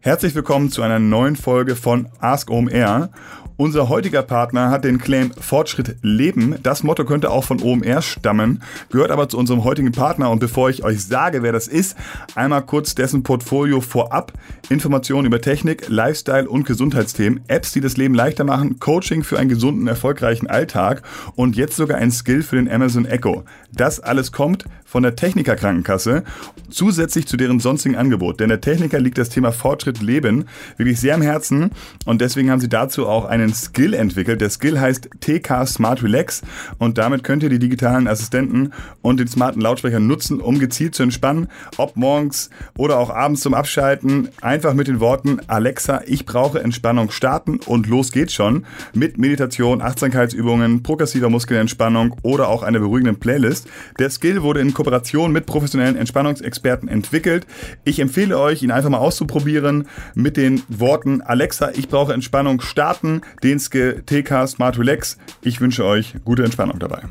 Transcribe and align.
Herzlich 0.00 0.36
willkommen 0.36 0.70
zu 0.70 0.82
einer 0.82 1.00
neuen 1.00 1.34
Folge 1.34 1.74
von 1.74 2.08
Ask 2.20 2.52
OMR. 2.52 3.10
Unser 3.56 3.88
heutiger 3.88 4.22
Partner 4.22 4.70
hat 4.70 4.84
den 4.84 4.98
Claim 4.98 5.32
Fortschritt 5.32 5.96
leben. 6.02 6.54
Das 6.62 6.84
Motto 6.84 7.04
könnte 7.04 7.32
auch 7.32 7.42
von 7.42 7.60
OMR 7.60 8.00
stammen, 8.00 8.62
gehört 8.90 9.10
aber 9.10 9.28
zu 9.28 9.36
unserem 9.36 9.64
heutigen 9.64 9.90
Partner. 9.90 10.30
Und 10.30 10.38
bevor 10.38 10.70
ich 10.70 10.84
euch 10.84 11.04
sage, 11.04 11.42
wer 11.42 11.50
das 11.50 11.66
ist, 11.66 11.96
einmal 12.36 12.62
kurz 12.62 12.94
dessen 12.94 13.24
Portfolio 13.24 13.80
vorab. 13.80 14.32
Informationen 14.68 15.26
über 15.26 15.40
Technik, 15.40 15.88
Lifestyle 15.88 16.48
und 16.48 16.64
Gesundheitsthemen, 16.64 17.40
Apps, 17.48 17.72
die 17.72 17.80
das 17.80 17.96
Leben 17.96 18.14
leichter 18.14 18.44
machen, 18.44 18.78
Coaching 18.78 19.24
für 19.24 19.40
einen 19.40 19.48
gesunden, 19.48 19.88
erfolgreichen 19.88 20.46
Alltag 20.46 21.02
und 21.34 21.56
jetzt 21.56 21.74
sogar 21.74 21.98
ein 21.98 22.12
Skill 22.12 22.44
für 22.44 22.54
den 22.54 22.70
Amazon 22.70 23.04
Echo. 23.04 23.44
Das 23.72 23.98
alles 23.98 24.30
kommt 24.30 24.64
von 24.88 25.02
der 25.02 25.16
Techniker 25.16 25.54
Krankenkasse 25.54 26.24
zusätzlich 26.70 27.26
zu 27.26 27.36
deren 27.36 27.60
sonstigen 27.60 27.96
Angebot. 27.96 28.40
Denn 28.40 28.48
der 28.48 28.60
Techniker 28.60 28.98
liegt 28.98 29.18
das 29.18 29.28
Thema 29.28 29.52
Fortschritt 29.52 30.00
leben 30.00 30.46
wirklich 30.78 30.98
sehr 30.98 31.14
am 31.14 31.22
Herzen 31.22 31.70
und 32.06 32.20
deswegen 32.20 32.50
haben 32.50 32.60
sie 32.60 32.68
dazu 32.68 33.06
auch 33.06 33.26
einen 33.26 33.52
Skill 33.52 33.92
entwickelt. 33.92 34.40
Der 34.40 34.48
Skill 34.50 34.80
heißt 34.80 35.10
TK 35.20 35.66
Smart 35.66 36.02
Relax 36.02 36.42
und 36.78 36.96
damit 36.96 37.22
könnt 37.22 37.42
ihr 37.42 37.50
die 37.50 37.58
digitalen 37.58 38.08
Assistenten 38.08 38.72
und 39.02 39.20
den 39.20 39.28
smarten 39.28 39.60
Lautsprecher 39.60 40.00
nutzen, 40.00 40.40
um 40.40 40.58
gezielt 40.58 40.94
zu 40.94 41.02
entspannen, 41.02 41.48
ob 41.76 41.96
morgens 41.96 42.48
oder 42.76 42.98
auch 42.98 43.10
abends 43.10 43.42
zum 43.42 43.52
Abschalten. 43.52 44.28
Einfach 44.40 44.72
mit 44.72 44.88
den 44.88 45.00
Worten 45.00 45.40
Alexa, 45.48 46.02
ich 46.06 46.24
brauche 46.24 46.60
Entspannung 46.60 47.10
starten 47.10 47.60
und 47.66 47.86
los 47.86 48.10
geht's 48.10 48.32
schon 48.32 48.64
mit 48.94 49.18
Meditation, 49.18 49.82
Achtsamkeitsübungen, 49.82 50.82
progressiver 50.82 51.28
Muskelentspannung 51.28 52.16
oder 52.22 52.48
auch 52.48 52.62
einer 52.62 52.78
beruhigenden 52.78 53.18
Playlist. 53.18 53.68
Der 53.98 54.08
Skill 54.08 54.42
wurde 54.42 54.60
in 54.60 54.72
Kooperation 54.78 55.32
mit 55.32 55.44
professionellen 55.44 55.96
Entspannungsexperten 55.96 56.88
entwickelt. 56.88 57.48
Ich 57.82 57.98
empfehle 57.98 58.38
euch, 58.38 58.62
ihn 58.62 58.70
einfach 58.70 58.90
mal 58.90 58.98
auszuprobieren 58.98 59.88
mit 60.14 60.36
den 60.36 60.62
Worten 60.68 61.20
Alexa, 61.20 61.72
ich 61.74 61.88
brauche 61.88 62.12
Entspannung 62.12 62.60
starten, 62.60 63.22
den 63.42 63.58
Skill 63.58 64.04
TK 64.06 64.46
Smart 64.46 64.78
Relax. 64.78 65.18
Ich 65.42 65.60
wünsche 65.60 65.84
euch 65.84 66.14
gute 66.24 66.44
Entspannung 66.44 66.78
dabei. 66.78 67.02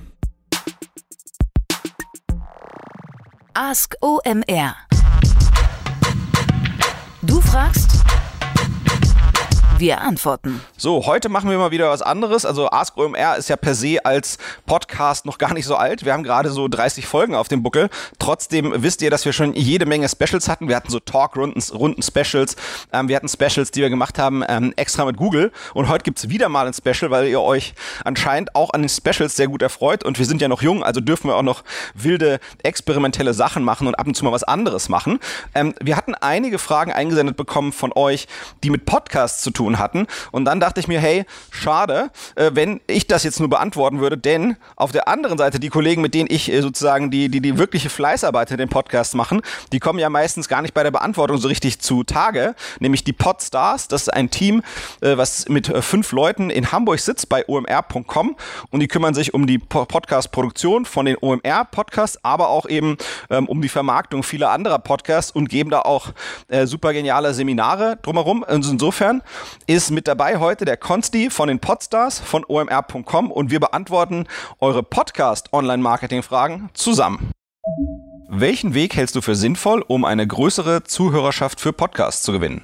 Ask 3.53 3.95
OMR. 4.00 4.73
Du 7.22 7.41
fragst, 7.41 7.97
wir 9.80 10.02
antworten. 10.02 10.61
So, 10.75 11.06
heute 11.06 11.30
machen 11.30 11.50
wir 11.50 11.58
mal 11.58 11.72
wieder 11.72 11.89
was 11.89 12.02
anderes. 12.02 12.45
Also 12.45 12.70
Ask 12.70 12.97
OMR 12.97 13.38
ist 13.38 13.50
ja 13.50 13.56
per 13.56 13.75
se 13.75 14.03
als 14.03 14.38
Podcast 14.66 15.25
noch 15.25 15.38
gar 15.38 15.53
nicht 15.53 15.66
so 15.66 15.75
alt. 15.75 16.06
Wir 16.06 16.14
haben 16.14 16.23
gerade 16.23 16.50
so 16.50 16.67
30 16.67 17.06
Folgen 17.06 17.36
auf 17.36 17.47
dem 17.47 17.64
Buckel. 17.64 17.89
Trotzdem 18.19 18.73
wisst 18.78 19.02
ihr, 19.02 19.11
dass 19.11 19.25
wir 19.25 19.34
schon 19.34 19.53
jede 19.53 19.86
Menge 19.86 20.09
Specials 20.09 20.50
hatten. 20.50 20.67
Wir 20.67 20.75
hatten 20.75 20.89
so 20.89 21.00
Talk-Runden, 21.00 21.61
Runden-Specials. 21.73 22.56
Ähm, 22.92 23.08
wir 23.08 23.16
hatten 23.16 23.30
Specials, 23.30 23.72
die 23.72 23.81
wir 23.81 23.89
gemacht 23.89 24.17
haben, 24.17 24.44
ähm, 24.47 24.73
extra 24.75 25.06
mit 25.06 25.17
Google. 25.17 25.52
Und 25.73 25.89
heute 25.89 26.03
gibt's 26.03 26.30
wieder 26.30 26.50
mal 26.50 26.67
ein 26.67 26.73
Special, 26.73 27.12
weil 27.12 27.28
ihr 27.28 27.41
euch 27.41 27.73
anscheinend 28.03 28.56
auch 28.56 28.72
an 28.72 28.81
den 28.81 28.89
Specials 28.89 29.36
sehr 29.36 29.47
gut 29.47 29.62
erfreut. 29.62 30.03
Und 30.03 30.17
wir 30.19 30.25
sind 30.25 30.41
ja 30.41 30.47
noch 30.47 30.62
jung, 30.62 30.84
also 30.84 31.02
dürfen 31.02 31.30
wir 31.30 31.36
auch 31.36 31.44
noch 31.44 31.64
wilde, 31.94 32.39
experimentelle 32.64 33.34
Sachen 33.34 33.64
machen 33.64 33.88
und 33.88 33.95
ab 33.95 34.08
und 34.08 34.16
zu 34.16 34.25
mal 34.25 34.31
was 34.31 34.44
anderes 34.44 34.89
machen. 34.89 35.19
Ähm, 35.53 35.73
wir 35.81 35.95
hatten 35.95 36.16
einige 36.16 36.59
Fragen 36.59 36.91
eingesendet 36.91 37.38
bekommen 37.38 37.73
von 37.73 37.91
euch, 37.94 38.28
die 38.64 38.69
mit 38.69 38.86
Podcasts 38.86 39.44
zu 39.44 39.52
tun 39.52 39.66
tun 39.67 39.79
hatten. 39.79 40.07
Und 40.31 40.45
dann 40.45 40.59
dachte 40.59 40.79
ich 40.79 40.87
mir, 40.87 40.99
hey, 40.99 41.25
schade, 41.51 42.09
äh, 42.35 42.51
wenn 42.53 42.79
ich 42.87 43.07
das 43.07 43.23
jetzt 43.23 43.39
nur 43.39 43.49
beantworten 43.49 43.99
würde, 43.99 44.17
denn 44.17 44.55
auf 44.75 44.91
der 44.91 45.07
anderen 45.07 45.37
Seite 45.37 45.59
die 45.59 45.69
Kollegen, 45.69 46.01
mit 46.01 46.13
denen 46.13 46.29
ich 46.31 46.51
äh, 46.51 46.61
sozusagen 46.61 47.11
die, 47.11 47.29
die, 47.29 47.41
die 47.41 47.57
wirkliche 47.57 47.89
Fleißarbeit 47.89 48.51
in 48.51 48.57
den 48.57 48.69
Podcast 48.69 49.15
machen, 49.15 49.41
die 49.73 49.79
kommen 49.79 49.99
ja 49.99 50.09
meistens 50.09 50.47
gar 50.47 50.61
nicht 50.61 50.73
bei 50.73 50.83
der 50.83 50.91
Beantwortung 50.91 51.38
so 51.38 51.47
richtig 51.49 51.79
zu 51.79 52.03
Tage, 52.03 52.55
nämlich 52.79 53.03
die 53.03 53.13
Podstars. 53.13 53.89
Das 53.89 54.03
ist 54.03 54.09
ein 54.09 54.29
Team, 54.29 54.63
äh, 55.01 55.17
was 55.17 55.49
mit 55.49 55.69
äh, 55.69 55.81
fünf 55.81 56.11
Leuten 56.13 56.49
in 56.49 56.71
Hamburg 56.71 56.99
sitzt 56.99 57.27
bei 57.27 57.43
omr.com 57.47 58.38
und 58.69 58.79
die 58.79 58.88
kümmern 58.88 59.13
sich 59.13 59.33
um 59.33 59.47
die 59.47 59.57
po 59.57 59.85
Podcast-Produktion 59.85 60.85
von 60.85 61.06
den 61.06 61.17
OMR-Podcasts, 61.19 62.23
aber 62.23 62.50
auch 62.50 62.67
eben 62.67 62.97
ähm, 63.29 63.47
um 63.47 63.61
die 63.61 63.69
Vermarktung 63.69 64.23
vieler 64.23 64.51
anderer 64.51 64.79
Podcasts 64.79 65.31
und 65.31 65.50
geben 65.50 65.69
da 65.69 65.81
auch 65.81 66.13
äh, 66.47 66.66
super 66.66 66.94
geniale 66.94 67.33
Seminare 67.33 67.97
drumherum. 68.01 68.44
Also 68.44 68.72
insofern 68.72 69.23
ist 69.66 69.91
mit 69.91 70.07
dabei 70.07 70.38
heute 70.38 70.66
der 70.66 70.78
Konsti 70.78 71.29
von 71.29 71.47
den 71.47 71.59
Podstars 71.59 72.19
von 72.19 72.45
omr.com 72.47 73.31
und 73.31 73.51
wir 73.51 73.59
beantworten 73.59 74.28
eure 74.59 74.84
Podcast-Online-Marketing-Fragen 74.84 76.69
zusammen. 76.73 77.31
Welchen 78.29 78.73
Weg 78.73 78.95
hältst 78.95 79.16
du 79.16 79.22
für 79.22 79.35
sinnvoll, 79.35 79.84
um 79.88 80.06
eine 80.06 80.28
größere 80.28 80.84
Zuhörerschaft 80.84 81.59
für 81.59 81.73
Podcasts 81.73 82.23
zu 82.23 82.31
gewinnen? 82.31 82.63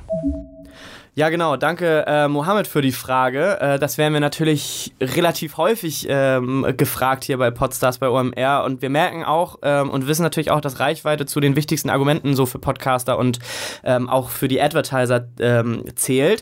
Ja, 1.16 1.30
genau. 1.30 1.58
Danke, 1.58 2.06
äh, 2.08 2.28
Mohammed, 2.28 2.66
für 2.66 2.82
die 2.82 2.92
Frage. 2.92 3.60
Äh, 3.62 3.78
das 3.78 4.00
werden 4.00 4.14
wir 4.14 4.20
natürlich 4.20 4.96
relativ 5.00 5.58
häufig 5.58 6.08
ähm, 6.10 6.66
gefragt 6.76 7.24
hier 7.24 7.38
bei 7.38 7.52
Podstars 7.52 8.00
bei 8.00 8.10
OMR. 8.10 8.64
Und 8.66 8.82
wir 8.82 8.90
merken 8.90 9.24
auch 9.24 9.60
ähm, 9.62 9.92
und 9.92 10.08
wissen 10.08 10.24
natürlich 10.24 10.50
auch, 10.50 10.60
dass 10.60 10.80
Reichweite 10.80 11.28
zu 11.28 11.40
den 11.40 11.56
wichtigsten 11.56 11.92
Argumenten 11.92 12.34
so 12.34 12.48
für 12.48 12.58
Podcaster 12.58 13.20
und 13.20 13.38
ähm, 13.84 14.10
auch 14.10 14.30
für 14.30 14.48
die 14.48 14.60
Advertiser 14.60 15.28
ähm, 15.40 15.84
zählt. 15.96 16.42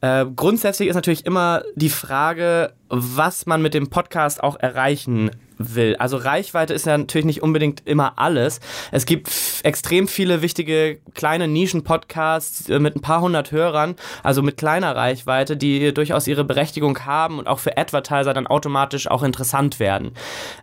Äh, 0.00 0.24
grundsätzlich 0.34 0.88
ist 0.88 0.94
natürlich 0.94 1.26
immer 1.26 1.62
die 1.74 1.90
Frage, 1.90 2.72
was 2.88 3.44
man 3.44 3.60
mit 3.60 3.74
dem 3.74 3.90
Podcast 3.90 4.42
auch 4.42 4.56
erreichen 4.58 5.30
will. 5.58 5.96
Also 5.96 6.16
Reichweite 6.16 6.74
ist 6.74 6.86
ja 6.86 6.96
natürlich 6.96 7.24
nicht 7.24 7.42
unbedingt 7.42 7.82
immer 7.86 8.18
alles. 8.18 8.60
Es 8.92 9.06
gibt 9.06 9.30
extrem 9.62 10.08
viele 10.08 10.42
wichtige 10.42 10.98
kleine 11.14 11.48
Nischen-Podcasts 11.48 12.68
äh, 12.68 12.78
mit 12.78 12.96
ein 12.96 13.00
paar 13.00 13.20
hundert 13.20 13.52
Hörern, 13.52 13.96
also 14.22 14.42
mit 14.42 14.56
kleiner 14.56 14.94
Reichweite, 14.94 15.56
die 15.56 15.92
durchaus 15.92 16.26
ihre 16.26 16.44
Berechtigung 16.44 17.04
haben 17.04 17.38
und 17.38 17.46
auch 17.46 17.58
für 17.58 17.76
Advertiser 17.76 18.34
dann 18.34 18.46
automatisch 18.46 19.08
auch 19.10 19.22
interessant 19.22 19.80
werden. 19.80 20.12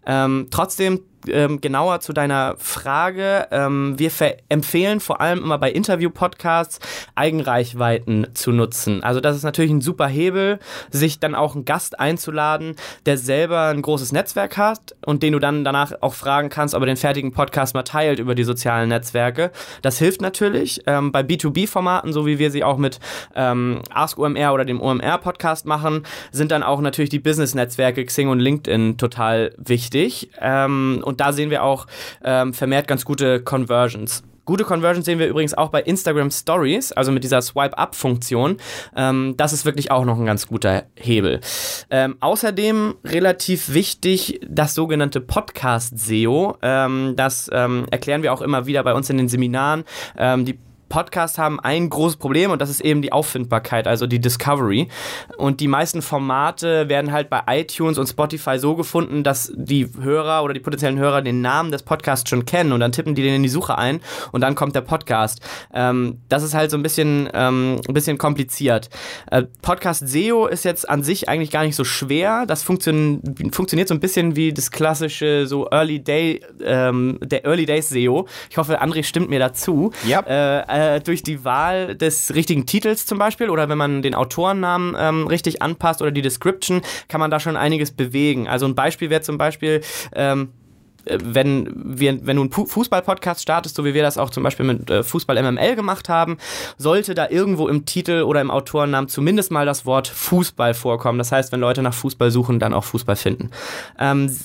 Ähm, 0.06 0.48
trotzdem 0.52 1.02
ähm, 1.28 1.62
genauer 1.62 2.00
zu 2.00 2.14
deiner 2.14 2.56
Frage. 2.58 3.48
Ähm, 3.52 3.96
wir 3.98 4.12
empfehlen 4.50 5.00
vor 5.00 5.22
allem 5.22 5.40
immer 5.40 5.58
bei 5.58 5.72
Interview-Podcasts 5.72 6.80
Eigenreichweiten 7.16 8.28
zu 8.34 8.52
nutzen. 8.52 9.04
Also 9.04 9.20
das 9.20 9.36
ist 9.36 9.44
natürlich 9.44 9.72
ein 9.72 9.82
super 9.82 10.08
Hebel, 10.08 10.60
sich 10.92 11.20
dann 11.20 11.36
auch 11.36 11.56
einen 11.56 11.66
Gast 11.66 12.00
einzuladen, 12.00 12.76
der 13.06 13.18
selber 13.18 13.68
ein 13.68 13.82
großes 13.82 14.12
Netzwerk 14.12 14.58
hat 14.58 14.96
und 15.06 15.24
den 15.24 15.34
du 15.34 15.40
dann 15.40 15.64
danach 15.64 15.94
auch 16.02 16.14
fragen 16.14 16.50
kannst, 16.50 16.76
ob 16.76 16.82
er 16.82 16.88
den 16.88 16.98
fertigen 16.98 17.32
Podcast 17.32 17.74
mal 17.74 17.84
teilt 17.84 18.20
über 18.20 18.36
die 18.36 18.44
sozialen 18.44 18.90
Netzwerke. 18.90 19.52
Das 19.82 19.98
hilft 19.98 20.22
natürlich 20.22 20.82
ähm, 20.88 21.12
bei 21.12 21.22
B2B-Formaten, 21.22 22.14
so 22.14 22.26
wie 22.26 22.40
wir 22.40 22.52
sie 22.52 22.64
auch 22.64 22.78
mit 22.78 23.00
ähm, 23.36 23.82
Ask 23.94 24.18
OMR 24.18 24.54
oder 24.54 24.66
dem 24.66 24.82
OMR-Podcast 24.82 25.66
machen, 25.66 26.04
sind 26.32 26.52
dann 26.52 26.64
auch 26.64 26.82
natürlich 26.82 27.10
die 27.10 27.20
Business-Netzwerke 27.20 28.06
Xing 28.06 28.30
und 28.30 28.40
LinkedIn 28.40 28.98
total 28.98 29.54
wichtig. 29.58 30.30
Ähm, 30.40 31.02
und 31.04 31.13
da 31.20 31.34
sehen 31.34 31.50
wir 31.50 31.64
auch 31.64 31.88
ähm, 32.24 32.54
vermehrt 32.54 32.88
ganz 32.88 33.06
gute 33.06 33.42
Conversions. 33.42 34.24
Gute 34.46 34.66
Conversions 34.66 35.06
sehen 35.06 35.20
wir 35.20 35.28
übrigens 35.28 35.54
auch 35.54 35.70
bei 35.70 35.82
Instagram 35.82 36.30
Stories, 36.30 36.92
also 36.92 37.14
mit 37.14 37.24
dieser 37.24 37.42
Swipe-Up-Funktion. 37.42 38.58
Ähm, 38.94 39.36
das 39.38 39.54
ist 39.54 39.64
wirklich 39.64 39.90
auch 39.90 40.04
noch 40.04 40.20
ein 40.20 40.26
ganz 40.26 40.48
guter 40.48 40.84
Hebel. 40.98 41.40
Ähm, 41.90 42.18
außerdem 42.20 42.96
relativ 43.06 43.74
wichtig 43.74 44.42
das 44.46 44.74
sogenannte 44.74 45.22
Podcast-SEO. 45.22 46.58
Ähm, 46.62 47.14
das 47.16 47.50
ähm, 47.54 47.86
erklären 47.90 48.22
wir 48.22 48.34
auch 48.34 48.42
immer 48.42 48.66
wieder 48.66 48.84
bei 48.84 48.94
uns 48.94 49.10
in 49.10 49.18
den 49.18 49.30
Seminaren. 49.30 49.86
Ähm, 50.18 50.44
die 50.44 50.60
Podcasts 50.94 51.40
haben 51.40 51.60
ein 51.60 51.90
großes 51.90 52.18
Problem 52.18 52.52
und 52.52 52.62
das 52.62 52.70
ist 52.70 52.80
eben 52.80 53.02
die 53.02 53.12
Auffindbarkeit, 53.12 53.88
also 53.88 54.06
die 54.06 54.20
Discovery. 54.20 54.90
Und 55.38 55.60
die 55.60 55.68
meisten 55.68 56.04
Formate 56.04 56.88
werden 56.88 57.12
halt 57.12 57.32
bei 57.32 57.42
iTunes 57.48 57.98
und 57.98 58.06
Spotify 58.06 58.60
so 58.60 58.76
gefunden, 58.76 59.24
dass 59.24 59.52
die 59.56 59.90
Hörer 60.00 60.44
oder 60.44 60.54
die 60.54 60.60
potenziellen 60.60 61.00
Hörer 61.00 61.24
den 61.24 61.42
Namen 61.42 61.72
des 61.72 61.82
Podcasts 61.82 62.30
schon 62.30 62.46
kennen 62.46 62.72
und 62.74 62.80
dann 62.80 62.92
tippen 62.92 63.16
die 63.16 63.24
den 63.24 63.34
in 63.34 63.42
die 63.42 63.50
Suche 63.50 63.76
ein 63.76 64.02
und 64.34 64.42
dann 64.42 64.54
kommt 64.54 64.76
der 64.76 64.82
Podcast. 64.82 65.42
Ähm, 65.74 66.20
das 66.30 66.44
ist 66.44 66.54
halt 66.54 66.70
so 66.70 66.78
ein 66.78 66.84
bisschen, 66.84 67.28
ähm, 67.34 67.82
ein 67.88 67.94
bisschen 67.96 68.20
kompliziert. 68.20 68.92
Äh, 69.32 69.46
Podcast 69.64 70.08
SEO 70.08 70.46
ist 70.46 70.64
jetzt 70.64 70.88
an 70.88 71.02
sich 71.02 71.28
eigentlich 71.28 71.50
gar 71.50 71.64
nicht 71.64 71.76
so 71.76 71.86
schwer. 71.86 72.46
Das 72.46 72.62
funktion 72.62 73.20
funktioniert 73.52 73.88
so 73.88 73.96
ein 73.96 74.00
bisschen 74.00 74.36
wie 74.36 74.54
das 74.54 74.70
klassische 74.70 75.48
so 75.48 75.68
Early 75.72 76.04
Day, 76.04 76.42
ähm, 76.64 77.18
der 77.24 77.46
Early 77.46 77.66
Days 77.66 77.90
SEO. 77.90 78.28
Ich 78.52 78.58
hoffe, 78.58 78.80
André 78.80 79.02
stimmt 79.02 79.32
mir 79.32 79.40
dazu. 79.40 79.92
Ja. 80.06 80.20
Äh, 80.20 80.83
äh, 80.84 81.02
durch 81.02 81.24
die 81.24 81.44
Wahl 81.46 81.96
des 81.96 82.34
richtigen 82.34 82.66
Titels 82.66 83.06
zum 83.06 83.18
Beispiel 83.18 83.50
oder 83.50 83.70
wenn 83.70 83.78
man 83.78 84.02
den 84.02 84.16
Autorennamen 84.16 84.96
ähm, 84.98 85.28
richtig 85.28 85.62
anpasst 85.62 86.02
oder 86.02 86.12
die 86.12 86.22
Description, 86.22 86.82
kann 87.08 87.20
man 87.20 87.32
da 87.32 87.40
schon 87.40 87.58
einiges 87.58 87.92
bewegen. 87.92 88.48
Also 88.48 88.66
ein 88.66 88.76
Beispiel 88.76 89.10
wäre 89.10 89.22
zum 89.22 89.38
Beispiel, 89.38 89.82
ähm, 90.14 90.50
äh, 91.06 91.18
wenn, 91.22 91.70
wir, 91.76 92.26
wenn 92.26 92.38
du 92.38 92.44
einen 92.44 92.52
Fußball-Podcast 92.52 93.42
startest, 93.42 93.76
so 93.76 93.86
wie 93.86 93.94
wir 93.94 94.02
das 94.02 94.18
auch 94.18 94.30
zum 94.30 94.44
Beispiel 94.44 94.66
mit 94.66 94.90
äh, 94.90 95.04
Fußball 95.04 95.42
MML 95.42 95.76
gemacht 95.76 96.10
haben, 96.10 96.38
sollte 96.78 97.14
da 97.14 97.30
irgendwo 97.30 97.68
im 97.68 97.86
Titel 97.86 98.24
oder 98.24 98.42
im 98.42 98.52
Autorennamen 98.52 99.10
zumindest 99.10 99.52
mal 99.52 99.66
das 99.66 99.86
Wort 99.86 100.08
Fußball 100.08 100.74
vorkommen. 100.74 101.18
Das 101.18 101.32
heißt, 101.32 101.52
wenn 101.52 101.60
Leute 101.60 101.82
nach 101.82 101.94
Fußball 101.94 102.32
suchen, 102.32 102.60
dann 102.60 102.74
auch 102.74 102.84
Fußball 102.84 103.16
finden. 103.16 103.52
Ähm, 104.00 104.36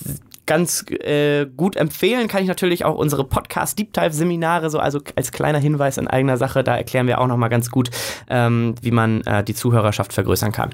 ganz 0.49 0.83
äh, 0.89 1.45
gut 1.45 1.75
empfehlen 1.75 2.27
kann 2.27 2.41
ich 2.41 2.47
natürlich 2.47 2.83
auch 2.83 2.95
unsere 2.95 3.23
Podcast 3.23 3.77
Deep 3.77 3.93
Dive 3.93 4.13
Seminare, 4.13 4.71
so 4.71 4.79
also 4.79 4.99
als 5.15 5.31
kleiner 5.31 5.59
Hinweis 5.59 5.99
in 5.99 6.07
eigener 6.07 6.37
Sache, 6.37 6.63
da 6.63 6.75
erklären 6.75 7.05
wir 7.05 7.21
auch 7.21 7.27
nochmal 7.27 7.49
ganz 7.49 7.69
gut, 7.69 7.91
ähm, 8.31 8.73
wie 8.81 8.89
man 8.89 9.21
äh, 9.21 9.43
die 9.43 9.53
Zuhörerschaft 9.53 10.11
vergrößern 10.11 10.51
kann. 10.51 10.71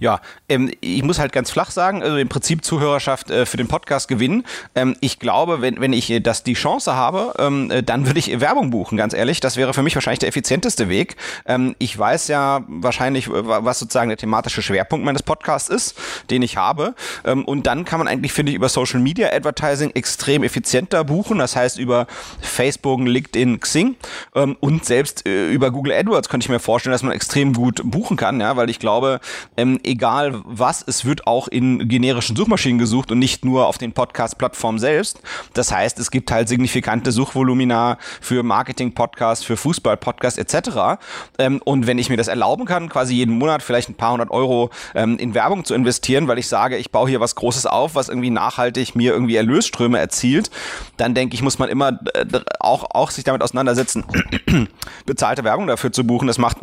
Ja, 0.00 0.20
ähm, 0.48 0.70
ich 0.80 1.02
muss 1.02 1.18
halt 1.18 1.32
ganz 1.32 1.50
flach 1.50 1.70
sagen, 1.70 2.02
also 2.02 2.16
im 2.16 2.28
Prinzip 2.28 2.64
Zuhörerschaft 2.64 3.30
äh, 3.30 3.46
für 3.46 3.56
den 3.56 3.66
Podcast 3.66 4.06
gewinnen. 4.06 4.44
Ähm, 4.74 4.96
ich 5.00 5.18
glaube, 5.18 5.60
wenn, 5.60 5.80
wenn 5.80 5.92
ich 5.92 6.08
äh, 6.10 6.20
das 6.20 6.44
die 6.44 6.54
Chance 6.54 6.94
habe, 6.94 7.34
ähm, 7.38 7.70
äh, 7.70 7.82
dann 7.82 8.06
würde 8.06 8.18
ich 8.18 8.40
Werbung 8.40 8.70
buchen, 8.70 8.96
ganz 8.96 9.12
ehrlich. 9.12 9.40
Das 9.40 9.56
wäre 9.56 9.74
für 9.74 9.82
mich 9.82 9.96
wahrscheinlich 9.96 10.20
der 10.20 10.28
effizienteste 10.28 10.88
Weg. 10.88 11.16
Ähm, 11.46 11.74
ich 11.78 11.98
weiß 11.98 12.28
ja 12.28 12.64
wahrscheinlich, 12.68 13.28
was 13.28 13.80
sozusagen 13.80 14.08
der 14.08 14.18
thematische 14.18 14.62
Schwerpunkt 14.62 15.04
meines 15.04 15.22
Podcasts 15.22 15.68
ist, 15.68 15.96
den 16.30 16.42
ich 16.42 16.56
habe. 16.56 16.94
Ähm, 17.24 17.44
und 17.44 17.66
dann 17.66 17.84
kann 17.84 17.98
man 17.98 18.06
eigentlich, 18.06 18.32
finde 18.32 18.52
ich, 18.52 18.56
über 18.56 18.68
Social 18.68 19.00
Media 19.00 19.28
Advertising 19.32 19.90
extrem 19.90 20.44
effizienter 20.44 21.02
buchen. 21.02 21.38
Das 21.38 21.56
heißt, 21.56 21.78
über 21.78 22.06
Facebook, 22.40 23.00
LinkedIn, 23.00 23.60
Xing 23.60 23.96
ähm, 24.34 24.56
und 24.60 24.84
selbst 24.84 25.26
äh, 25.26 25.48
über 25.50 25.70
Google 25.70 25.92
AdWords 25.92 26.28
könnte 26.28 26.44
ich 26.44 26.48
mir 26.48 26.60
vorstellen, 26.60 26.92
dass 26.92 27.02
man 27.02 27.12
extrem 27.12 27.52
gut 27.52 27.80
buchen 27.84 28.16
kann, 28.16 28.40
ja, 28.40 28.56
weil 28.56 28.70
ich 28.70 28.78
glaube, 28.78 29.20
egal 29.88 30.40
was, 30.44 30.84
es 30.86 31.04
wird 31.04 31.26
auch 31.26 31.48
in 31.48 31.88
generischen 31.88 32.36
Suchmaschinen 32.36 32.78
gesucht 32.78 33.10
und 33.10 33.18
nicht 33.18 33.44
nur 33.44 33.66
auf 33.66 33.78
den 33.78 33.92
Podcast-Plattformen 33.92 34.78
selbst. 34.78 35.20
Das 35.54 35.72
heißt, 35.72 35.98
es 35.98 36.10
gibt 36.10 36.30
halt 36.30 36.48
signifikante 36.48 37.10
Suchvolumina 37.10 37.98
für 38.20 38.42
Marketing-Podcasts, 38.42 39.44
für 39.44 39.56
Fußball-Podcasts 39.56 40.38
etc. 40.38 41.00
Ähm, 41.38 41.60
und 41.64 41.86
wenn 41.86 41.98
ich 41.98 42.10
mir 42.10 42.16
das 42.16 42.28
erlauben 42.28 42.66
kann, 42.66 42.88
quasi 42.88 43.14
jeden 43.14 43.38
Monat 43.38 43.62
vielleicht 43.62 43.88
ein 43.88 43.94
paar 43.94 44.12
hundert 44.12 44.30
Euro 44.30 44.70
ähm, 44.94 45.18
in 45.18 45.34
Werbung 45.34 45.64
zu 45.64 45.74
investieren, 45.74 46.28
weil 46.28 46.38
ich 46.38 46.48
sage, 46.48 46.76
ich 46.76 46.90
baue 46.90 47.08
hier 47.08 47.20
was 47.20 47.34
Großes 47.34 47.66
auf, 47.66 47.94
was 47.94 48.08
irgendwie 48.08 48.30
nachhaltig 48.30 48.94
mir 48.94 49.12
irgendwie 49.12 49.36
Erlösströme 49.36 49.98
erzielt, 49.98 50.50
dann 50.96 51.14
denke 51.14 51.34
ich, 51.34 51.42
muss 51.42 51.58
man 51.58 51.68
immer 51.68 51.98
äh, 52.14 52.26
auch, 52.60 52.86
auch 52.90 53.10
sich 53.10 53.24
damit 53.24 53.42
auseinandersetzen, 53.42 54.04
bezahlte 55.06 55.44
Werbung 55.44 55.66
dafür 55.66 55.92
zu 55.92 56.06
buchen. 56.06 56.26
Das 56.26 56.38
macht 56.38 56.58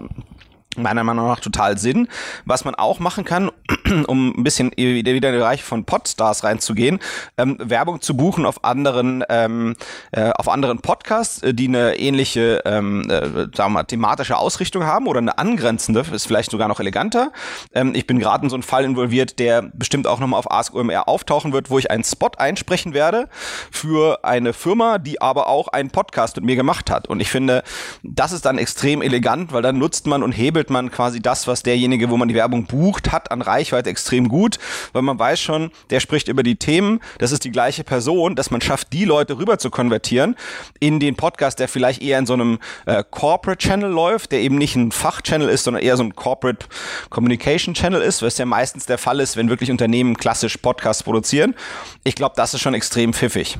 meiner 0.77 1.03
Meinung 1.03 1.27
nach 1.27 1.39
total 1.39 1.77
Sinn. 1.77 2.07
Was 2.45 2.65
man 2.65 2.75
auch 2.75 2.99
machen 2.99 3.25
kann, 3.25 3.51
um 4.07 4.33
ein 4.37 4.43
bisschen 4.43 4.71
wieder, 4.75 5.11
in 5.11 5.21
den 5.21 5.33
Bereich 5.33 5.63
von 5.63 5.85
Podstars 5.85 6.43
reinzugehen, 6.43 6.99
ähm, 7.37 7.57
Werbung 7.59 8.01
zu 8.01 8.15
buchen 8.15 8.45
auf 8.45 8.63
anderen, 8.63 9.23
ähm, 9.29 9.75
äh, 10.11 10.29
auf 10.31 10.49
anderen 10.49 10.79
Podcasts, 10.79 11.41
äh, 11.41 11.53
die 11.53 11.67
eine 11.67 11.97
ähnliche, 11.97 12.61
ähm, 12.65 13.09
äh, 13.09 13.21
sagen 13.25 13.55
wir 13.55 13.69
mal, 13.69 13.83
thematische 13.83 14.37
Ausrichtung 14.37 14.85
haben 14.85 15.07
oder 15.07 15.19
eine 15.19 15.37
angrenzende, 15.37 16.05
ist 16.11 16.27
vielleicht 16.27 16.51
sogar 16.51 16.67
noch 16.67 16.79
eleganter. 16.79 17.31
Ähm, 17.73 17.93
ich 17.95 18.05
bin 18.05 18.19
gerade 18.19 18.43
in 18.43 18.49
so 18.49 18.55
einen 18.55 18.63
Fall 18.63 18.83
involviert, 18.83 19.39
der 19.39 19.63
bestimmt 19.63 20.05
auch 20.05 20.19
nochmal 20.19 20.39
auf 20.39 20.51
Ask 20.51 20.75
OMR 20.75 21.07
auftauchen 21.07 21.51
wird, 21.51 21.69
wo 21.69 21.79
ich 21.79 21.89
einen 21.89 22.03
Spot 22.03 22.31
einsprechen 22.37 22.93
werde 22.93 23.29
für 23.71 24.23
eine 24.23 24.53
Firma, 24.53 24.99
die 24.99 25.21
aber 25.21 25.47
auch 25.47 25.69
einen 25.69 25.89
Podcast 25.89 26.35
mit 26.35 26.45
mir 26.45 26.55
gemacht 26.55 26.91
hat. 26.91 27.07
Und 27.07 27.19
ich 27.19 27.31
finde, 27.31 27.63
das 28.03 28.31
ist 28.31 28.45
dann 28.45 28.57
extrem 28.57 29.01
elegant, 29.01 29.53
weil 29.53 29.63
dann 29.63 29.79
nutzt 29.79 30.05
man 30.05 30.21
und 30.21 30.33
hebelt 30.33 30.69
man 30.69 30.91
quasi 30.91 31.19
das, 31.19 31.47
was 31.47 31.63
derjenige, 31.63 32.09
wo 32.09 32.17
man 32.17 32.27
die 32.27 32.35
Werbung 32.35 32.65
bucht, 32.65 33.11
hat 33.11 33.31
an 33.31 33.41
Reichweite 33.41 33.54
extrem 33.63 34.29
gut, 34.29 34.57
weil 34.93 35.01
man 35.01 35.17
weiß 35.17 35.39
schon, 35.39 35.71
der 35.89 35.99
spricht 35.99 36.27
über 36.27 36.43
die 36.43 36.55
Themen, 36.55 36.99
das 37.19 37.31
ist 37.31 37.43
die 37.43 37.51
gleiche 37.51 37.83
Person, 37.83 38.35
dass 38.35 38.51
man 38.51 38.61
schafft, 38.61 38.93
die 38.93 39.05
Leute 39.05 39.37
rüber 39.37 39.57
zu 39.57 39.69
konvertieren 39.69 40.35
in 40.79 40.99
den 40.99 41.15
Podcast, 41.15 41.59
der 41.59 41.67
vielleicht 41.67 42.01
eher 42.01 42.19
in 42.19 42.25
so 42.25 42.33
einem 42.33 42.59
äh, 42.85 43.03
Corporate 43.09 43.65
Channel 43.65 43.89
läuft, 43.89 44.31
der 44.31 44.41
eben 44.41 44.57
nicht 44.57 44.75
ein 44.75 44.91
Fachchannel 44.91 45.49
ist, 45.49 45.63
sondern 45.63 45.83
eher 45.83 45.97
so 45.97 46.03
ein 46.03 46.15
Corporate 46.15 46.65
Communication 47.09 47.73
Channel 47.73 48.01
ist, 48.01 48.21
was 48.21 48.37
ja 48.37 48.45
meistens 48.45 48.85
der 48.85 48.97
Fall 48.97 49.19
ist, 49.19 49.37
wenn 49.37 49.49
wirklich 49.49 49.71
Unternehmen 49.71 50.17
klassisch 50.17 50.57
Podcasts 50.57 51.03
produzieren. 51.03 51.55
Ich 52.03 52.15
glaube, 52.15 52.33
das 52.35 52.53
ist 52.53 52.61
schon 52.61 52.73
extrem 52.73 53.13
pfiffig. 53.13 53.57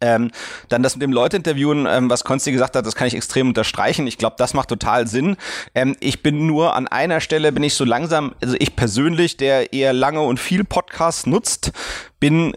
Ähm, 0.00 0.30
dann 0.68 0.82
das 0.82 0.96
mit 0.96 1.02
dem 1.02 1.12
Leute 1.12 1.36
interviewen, 1.36 1.86
ähm, 1.88 2.10
was 2.10 2.24
Konsti 2.24 2.52
gesagt 2.52 2.76
hat, 2.76 2.86
das 2.86 2.94
kann 2.94 3.06
ich 3.06 3.14
extrem 3.14 3.48
unterstreichen. 3.48 4.06
Ich 4.06 4.18
glaube, 4.18 4.36
das 4.38 4.54
macht 4.54 4.68
total 4.68 5.06
Sinn. 5.06 5.36
Ähm, 5.74 5.96
ich 6.00 6.22
bin 6.22 6.46
nur 6.46 6.74
an 6.74 6.88
einer 6.88 7.20
Stelle, 7.20 7.52
bin 7.52 7.62
ich 7.62 7.74
so 7.74 7.84
langsam, 7.84 8.34
also 8.42 8.56
ich 8.58 8.76
persönlich, 8.76 9.36
der 9.36 9.72
eher 9.72 9.92
lange 9.92 10.20
und 10.20 10.38
viel 10.38 10.64
Podcasts 10.64 11.26
nutzt, 11.26 11.72
bin 12.20 12.54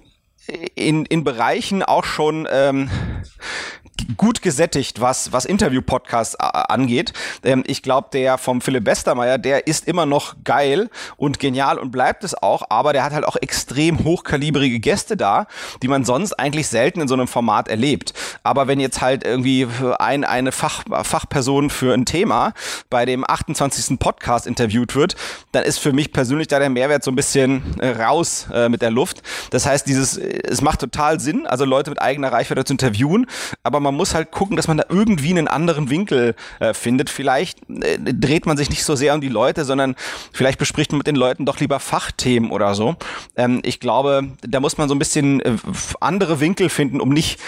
in, 0.76 1.06
in 1.06 1.24
Bereichen 1.24 1.84
auch 1.84 2.04
schon 2.04 2.48
ähm, 2.52 2.90
gut 4.18 4.42
gesättigt, 4.42 5.02
was, 5.02 5.32
was 5.32 5.46
Interview-Podcasts 5.46 6.36
äh, 6.36 6.38
angeht. 6.40 7.14
Ähm, 7.44 7.64
ich 7.68 7.82
glaube, 7.82 8.10
der 8.14 8.38
vom 8.38 8.62
Philipp 8.62 8.86
Westermeier, 8.86 9.38
der 9.38 9.68
ist 9.68 9.88
immer 9.88 10.06
noch 10.06 10.36
geil 10.44 10.90
und 11.18 11.40
genial 11.40 11.78
und 11.78 11.92
bleibt 11.92 12.24
es 12.24 12.36
auch, 12.36 12.64
aber 12.70 12.94
der 12.94 13.04
hat 13.04 13.14
halt 13.14 13.26
auch 13.26 13.36
extrem 13.36 14.04
hochkalibrige 14.04 14.80
Gäste 14.80 15.18
da, 15.18 15.48
die 15.82 15.88
man 15.88 16.06
sonst 16.06 16.34
eigentlich 16.34 16.68
selten 16.68 17.02
in 17.02 17.08
so 17.08 17.14
einem 17.14 17.28
Format 17.28 17.68
erlebt. 17.68 18.14
Aber 18.44 18.68
wenn 18.68 18.80
jetzt 18.80 19.02
halt 19.02 19.24
irgendwie 19.24 19.68
ein, 20.00 20.24
eine 20.24 20.52
Fach, 20.52 20.84
Fachperson 21.04 21.70
für 21.70 21.94
ein 21.94 22.06
Thema 22.06 22.54
bei 22.90 23.06
dem 23.06 23.24
28. 23.28 24.00
Podcast 24.00 24.48
interviewt 24.48 24.96
wird, 24.96 25.16
dann 25.52 25.64
ist 25.64 25.80
für 25.80 25.94
mich 25.94 26.12
persönlich 26.12 26.48
da 26.48 26.60
der 26.60 26.70
Mehrwert 26.70 27.04
so 27.04 27.12
ein 27.12 27.16
bisschen 27.16 27.80
äh, 27.80 27.90
raus 27.90 28.48
äh, 28.54 28.70
mit 28.70 28.82
der 28.82 28.92
Luft. 28.92 29.22
Das 29.52 29.66
heißt, 29.66 29.88
dieses, 29.88 30.18
es 30.18 30.62
macht 30.62 30.80
total 30.80 31.20
Sinn, 31.20 31.46
also 31.48 31.66
Leute 31.66 31.90
mit 31.90 32.02
eigener 32.02 32.32
Reichweite 32.32 32.64
zu 32.64 32.74
interviewen, 32.74 33.26
aber 33.64 33.80
man 33.80 33.91
muss 33.92 34.14
halt 34.14 34.32
gucken, 34.32 34.56
dass 34.56 34.68
man 34.68 34.78
da 34.78 34.86
irgendwie 34.90 35.30
einen 35.32 35.48
anderen 35.48 35.90
Winkel 35.90 36.36
äh, 36.60 36.74
findet. 36.74 37.10
Vielleicht 37.10 37.60
äh, 37.70 37.98
dreht 37.98 38.46
man 38.46 38.58
sich 38.58 38.70
nicht 38.70 38.84
so 38.84 38.96
sehr 38.96 39.14
um 39.14 39.22
die 39.22 39.30
Leute, 39.30 39.66
sondern 39.66 39.96
vielleicht 40.32 40.60
bespricht 40.60 40.92
man 40.92 41.00
mit 41.00 41.08
den 41.08 41.16
Leuten 41.16 41.46
doch 41.46 41.60
lieber 41.60 41.80
Fachthemen 41.80 42.52
oder 42.52 42.76
so. 42.76 42.96
Ähm, 43.36 43.62
ich 43.64 43.80
glaube, 43.80 44.30
da 44.42 44.60
muss 44.60 44.78
man 44.78 44.90
so 44.90 44.96
ein 44.96 45.00
bisschen 45.00 45.42
äh, 45.42 45.56
andere 46.00 46.40
Winkel 46.40 46.70
finden, 46.70 47.02
um 47.02 47.10
nicht 47.10 47.40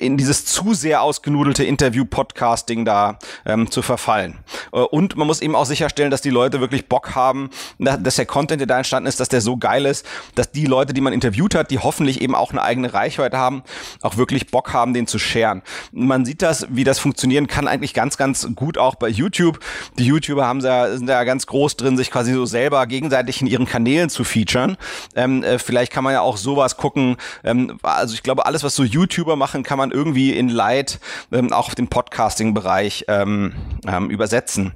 in 0.00 0.18
dieses 0.18 0.44
zu 0.44 0.74
sehr 0.74 1.02
ausgenudelte 1.02 1.64
Interview-Podcasting 1.64 2.84
da 2.84 3.18
ähm, 3.46 3.70
zu 3.70 3.80
verfallen. 3.80 4.38
Äh, 4.72 4.80
und 4.80 5.16
man 5.16 5.26
muss 5.26 5.40
eben 5.40 5.54
auch 5.54 5.64
sicherstellen, 5.64 6.10
dass 6.10 6.20
die 6.20 6.30
Leute 6.30 6.60
wirklich 6.60 6.88
Bock 6.88 7.14
haben, 7.14 7.50
dass 7.78 8.16
der 8.16 8.26
Content, 8.26 8.60
der 8.60 8.66
da 8.66 8.78
entstanden 8.78 9.08
ist, 9.08 9.18
dass 9.18 9.28
der 9.28 9.40
so 9.40 9.56
geil 9.56 9.86
ist, 9.86 10.06
dass 10.34 10.52
die 10.52 10.66
Leute, 10.66 10.92
die 10.92 11.00
man 11.00 11.14
interviewt 11.14 11.54
hat, 11.54 11.70
die 11.70 11.78
hoffentlich 11.78 12.20
eben 12.20 12.34
auch 12.34 12.50
eine 12.50 12.62
eigene 12.62 12.92
Reichweite 12.92 13.38
haben, 13.38 13.62
auch 14.02 14.18
wirklich 14.18 14.48
Bock 14.48 14.74
haben, 14.74 14.92
den 14.92 15.06
zu 15.06 15.18
sharen. 15.18 15.62
Man 15.90 16.26
sieht 16.26 16.42
das, 16.42 16.66
wie 16.70 16.84
das 16.84 16.98
funktionieren 16.98 17.46
kann, 17.46 17.66
eigentlich 17.66 17.94
ganz, 17.94 18.18
ganz 18.18 18.46
gut 18.54 18.76
auch 18.76 18.96
bei 18.96 19.08
YouTube. 19.08 19.60
Die 19.98 20.04
YouTuber 20.04 20.46
haben 20.46 20.60
da, 20.60 20.94
sind 20.96 21.06
da 21.06 21.24
ganz 21.24 21.46
groß 21.46 21.76
drin, 21.76 21.96
sich 21.96 22.10
quasi 22.10 22.34
so 22.34 22.44
selber 22.44 22.86
gegenseitig 22.86 23.40
in 23.40 23.46
ihren 23.46 23.66
Kanälen 23.66 24.10
zu 24.10 24.22
featuren. 24.22 24.76
Ähm, 25.14 25.42
äh, 25.42 25.58
vielleicht 25.58 25.92
kann 25.92 26.04
man 26.04 26.12
ja 26.12 26.20
auch 26.20 26.36
sowas 26.36 26.76
gucken. 26.76 27.16
Ähm, 27.42 27.78
also 27.82 28.14
ich 28.14 28.22
glaube, 28.22 28.44
alles, 28.44 28.62
was 28.62 28.74
so 28.74 28.84
YouTuber 28.84 29.36
machen, 29.36 29.45
machen, 29.46 29.62
kann 29.62 29.78
man 29.78 29.92
irgendwie 29.92 30.36
in 30.36 30.48
Light 30.48 30.98
ähm, 31.30 31.52
auch 31.52 31.68
auf 31.68 31.76
den 31.76 31.86
Podcasting-Bereich 31.86 33.04
ähm, 33.06 33.52
ähm, 33.86 34.10
übersetzen. 34.10 34.72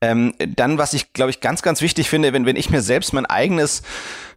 Ähm, 0.00 0.34
dann, 0.56 0.78
was 0.78 0.92
ich, 0.92 1.12
glaube 1.12 1.30
ich, 1.30 1.40
ganz, 1.40 1.62
ganz 1.62 1.80
wichtig 1.80 2.10
finde, 2.10 2.32
wenn, 2.32 2.46
wenn 2.46 2.56
ich 2.56 2.70
mir 2.70 2.82
selbst 2.82 3.12
mein 3.12 3.26
eigenes 3.26 3.82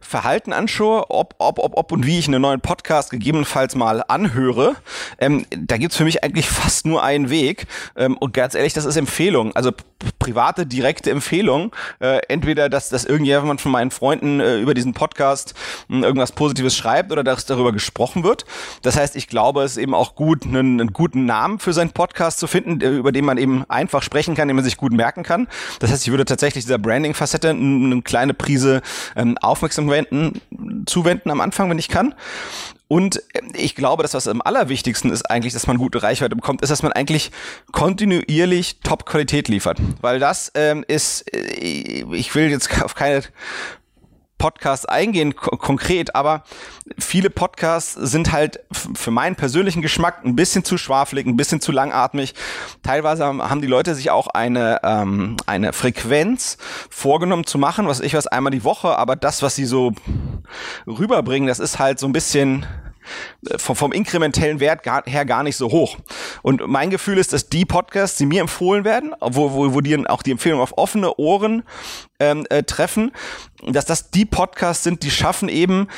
Verhalten 0.00 0.52
anschaue, 0.52 1.10
ob, 1.10 1.34
ob, 1.38 1.58
ob, 1.58 1.76
ob 1.76 1.92
und 1.92 2.06
wie 2.06 2.18
ich 2.18 2.28
einen 2.28 2.40
neuen 2.40 2.60
Podcast 2.60 3.10
gegebenenfalls 3.10 3.74
mal 3.74 4.02
anhöre, 4.06 4.76
ähm, 5.18 5.44
da 5.50 5.76
gibt's 5.76 5.96
für 5.96 6.04
mich 6.04 6.24
eigentlich 6.24 6.48
fast 6.48 6.86
nur 6.86 7.02
einen 7.02 7.30
Weg. 7.30 7.66
Ähm, 7.96 8.16
und 8.16 8.32
ganz 8.32 8.54
ehrlich, 8.54 8.72
das 8.72 8.84
ist 8.84 8.96
Empfehlung. 8.96 9.54
Also 9.54 9.72
private, 10.18 10.66
direkte 10.66 11.10
Empfehlung. 11.10 11.74
Äh, 12.00 12.20
entweder, 12.28 12.68
dass, 12.68 12.88
dass 12.88 13.04
irgendjemand 13.04 13.60
von 13.60 13.72
meinen 13.72 13.90
Freunden 13.90 14.40
äh, 14.40 14.60
über 14.60 14.74
diesen 14.74 14.94
Podcast 14.94 15.54
äh, 15.90 16.00
irgendwas 16.00 16.32
Positives 16.32 16.76
schreibt 16.76 17.10
oder 17.12 17.24
dass 17.24 17.46
darüber 17.46 17.72
gesprochen 17.72 18.24
wird. 18.24 18.44
Das 18.82 18.96
heißt, 18.96 19.16
ich 19.16 19.26
glaube, 19.26 19.62
es 19.62 19.72
ist 19.72 19.78
eben 19.78 19.94
auch 19.94 20.14
gut, 20.14 20.44
einen, 20.44 20.80
einen 20.80 20.92
guten 20.92 21.26
Namen 21.26 21.58
für 21.58 21.72
seinen 21.72 21.90
Podcast 21.90 22.38
zu 22.38 22.46
finden, 22.46 22.80
äh, 22.80 22.90
über 22.90 23.12
den 23.12 23.24
man 23.24 23.38
eben 23.38 23.64
einfach 23.68 24.02
sprechen 24.02 24.34
kann, 24.34 24.48
den 24.48 24.56
man 24.56 24.64
sich 24.64 24.76
gut 24.76 24.92
merken 25.08 25.22
kann. 25.22 25.48
Das 25.80 25.90
heißt, 25.90 26.04
ich 26.04 26.10
würde 26.10 26.26
tatsächlich 26.26 26.64
dieser 26.64 26.78
Branding-Facette 26.78 27.50
eine 27.50 28.02
kleine 28.02 28.34
Prise 28.34 28.82
ähm, 29.16 29.38
Aufmerksamkeit 29.38 30.08
zuwenden 30.86 31.30
am 31.30 31.40
Anfang, 31.40 31.70
wenn 31.70 31.78
ich 31.78 31.88
kann. 31.88 32.14
Und 32.88 33.22
äh, 33.32 33.40
ich 33.54 33.74
glaube, 33.74 34.02
das, 34.02 34.12
was 34.12 34.28
am 34.28 34.42
allerwichtigsten 34.42 35.10
ist 35.10 35.30
eigentlich, 35.30 35.54
dass 35.54 35.66
man 35.66 35.78
gute 35.78 36.02
Reichweite 36.02 36.36
bekommt, 36.36 36.60
ist, 36.62 36.68
dass 36.68 36.82
man 36.82 36.92
eigentlich 36.92 37.30
kontinuierlich 37.72 38.80
Top-Qualität 38.82 39.48
liefert. 39.48 39.78
Weil 40.02 40.18
das 40.18 40.52
ähm, 40.54 40.84
ist, 40.86 41.32
äh, 41.32 42.04
ich 42.12 42.34
will 42.34 42.50
jetzt 42.50 42.82
auf 42.82 42.94
keine 42.94 43.22
Podcasts 44.38 44.86
eingehen 44.86 45.34
konkret, 45.36 46.14
aber 46.14 46.44
viele 46.98 47.28
Podcasts 47.28 47.92
sind 47.92 48.32
halt 48.32 48.60
für 48.70 49.10
meinen 49.10 49.36
persönlichen 49.36 49.82
Geschmack 49.82 50.24
ein 50.24 50.36
bisschen 50.36 50.64
zu 50.64 50.78
schwafelig, 50.78 51.26
ein 51.26 51.36
bisschen 51.36 51.60
zu 51.60 51.72
langatmig. 51.72 52.34
Teilweise 52.82 53.24
haben 53.24 53.60
die 53.60 53.66
Leute 53.66 53.94
sich 53.94 54.10
auch 54.10 54.28
eine, 54.28 54.80
ähm, 54.84 55.36
eine 55.46 55.72
Frequenz 55.72 56.56
vorgenommen 56.88 57.46
zu 57.46 57.58
machen, 57.58 57.88
was 57.88 58.00
ich 58.00 58.14
was 58.14 58.26
einmal 58.28 58.52
die 58.52 58.64
Woche, 58.64 58.96
aber 58.96 59.16
das, 59.16 59.42
was 59.42 59.56
sie 59.56 59.66
so 59.66 59.92
rüberbringen, 60.86 61.48
das 61.48 61.58
ist 61.58 61.78
halt 61.78 61.98
so 61.98 62.06
ein 62.06 62.12
bisschen 62.12 62.64
vom, 63.56 63.76
vom 63.76 63.92
inkrementellen 63.92 64.60
Wert 64.60 64.82
gar, 64.82 65.02
her 65.06 65.24
gar 65.24 65.42
nicht 65.42 65.56
so 65.56 65.70
hoch. 65.70 65.96
Und 66.42 66.66
mein 66.66 66.90
Gefühl 66.90 67.18
ist, 67.18 67.32
dass 67.32 67.48
die 67.48 67.64
Podcasts, 67.64 68.16
die 68.16 68.26
mir 68.26 68.40
empfohlen 68.40 68.84
werden, 68.84 69.14
wo, 69.20 69.52
wo, 69.52 69.74
wo 69.74 69.80
die 69.80 70.08
auch 70.08 70.22
die 70.22 70.32
Empfehlung 70.32 70.60
auf 70.60 70.76
offene 70.76 71.16
Ohren 71.16 71.62
ähm, 72.20 72.46
äh, 72.50 72.62
treffen, 72.62 73.12
dass 73.66 73.84
das 73.84 74.10
die 74.10 74.24
Podcasts 74.24 74.84
sind, 74.84 75.02
die 75.02 75.10
schaffen 75.10 75.48
eben 75.48 75.88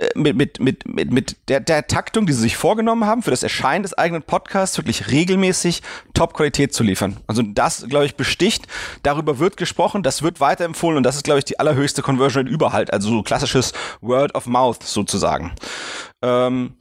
äh, 0.00 0.08
mit, 0.14 0.36
mit, 0.36 0.60
mit, 0.60 0.88
mit, 0.88 1.12
mit 1.12 1.36
der, 1.48 1.60
der 1.60 1.86
Taktung, 1.86 2.26
die 2.26 2.32
sie 2.32 2.42
sich 2.42 2.56
vorgenommen 2.56 3.04
haben, 3.04 3.22
für 3.22 3.30
das 3.30 3.42
Erscheinen 3.42 3.82
des 3.82 3.96
eigenen 3.96 4.22
Podcasts 4.22 4.78
wirklich 4.78 5.10
regelmäßig 5.10 5.82
Top-Qualität 6.14 6.72
zu 6.72 6.82
liefern. 6.82 7.18
Also 7.26 7.42
das, 7.42 7.86
glaube 7.88 8.06
ich, 8.06 8.16
besticht. 8.16 8.66
Darüber 9.02 9.38
wird 9.38 9.56
gesprochen, 9.56 10.02
das 10.02 10.22
wird 10.22 10.40
weiterempfohlen 10.40 10.96
und 10.96 11.02
das 11.02 11.16
ist, 11.16 11.24
glaube 11.24 11.38
ich, 11.38 11.44
die 11.44 11.58
allerhöchste 11.58 12.02
Conversion 12.02 12.46
überhaupt. 12.46 12.92
Also 12.92 13.10
so 13.10 13.22
klassisches 13.22 13.72
Word 14.00 14.34
of 14.34 14.46
Mouth 14.46 14.82
sozusagen. 14.82 15.52
Ähm, 16.22 16.74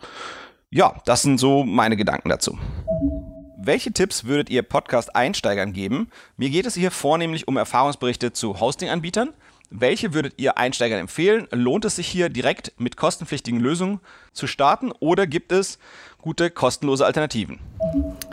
ja, 0.69 0.95
das 1.05 1.21
sind 1.21 1.39
so 1.39 1.63
meine 1.63 1.97
Gedanken 1.97 2.29
dazu. 2.29 2.57
Welche 3.61 3.91
Tipps 3.91 4.23
würdet 4.23 4.49
ihr 4.49 4.63
Podcast-Einsteigern 4.63 5.73
geben? 5.73 6.09
Mir 6.37 6.49
geht 6.49 6.65
es 6.65 6.75
hier 6.75 6.91
vornehmlich 6.91 7.47
um 7.47 7.57
Erfahrungsberichte 7.57 8.33
zu 8.33 8.59
Hosting-Anbietern. 8.59 9.33
Welche 9.69 10.13
würdet 10.13 10.33
ihr 10.37 10.57
Einsteigern 10.57 10.99
empfehlen? 10.99 11.47
Lohnt 11.51 11.85
es 11.85 11.97
sich 11.97 12.07
hier 12.07 12.29
direkt 12.29 12.73
mit 12.79 12.97
kostenpflichtigen 12.97 13.59
Lösungen 13.59 13.99
zu 14.33 14.47
starten 14.47 14.91
oder 14.99 15.27
gibt 15.27 15.51
es 15.51 15.77
gute 16.21 16.49
kostenlose 16.49 17.05
Alternativen? 17.05 17.59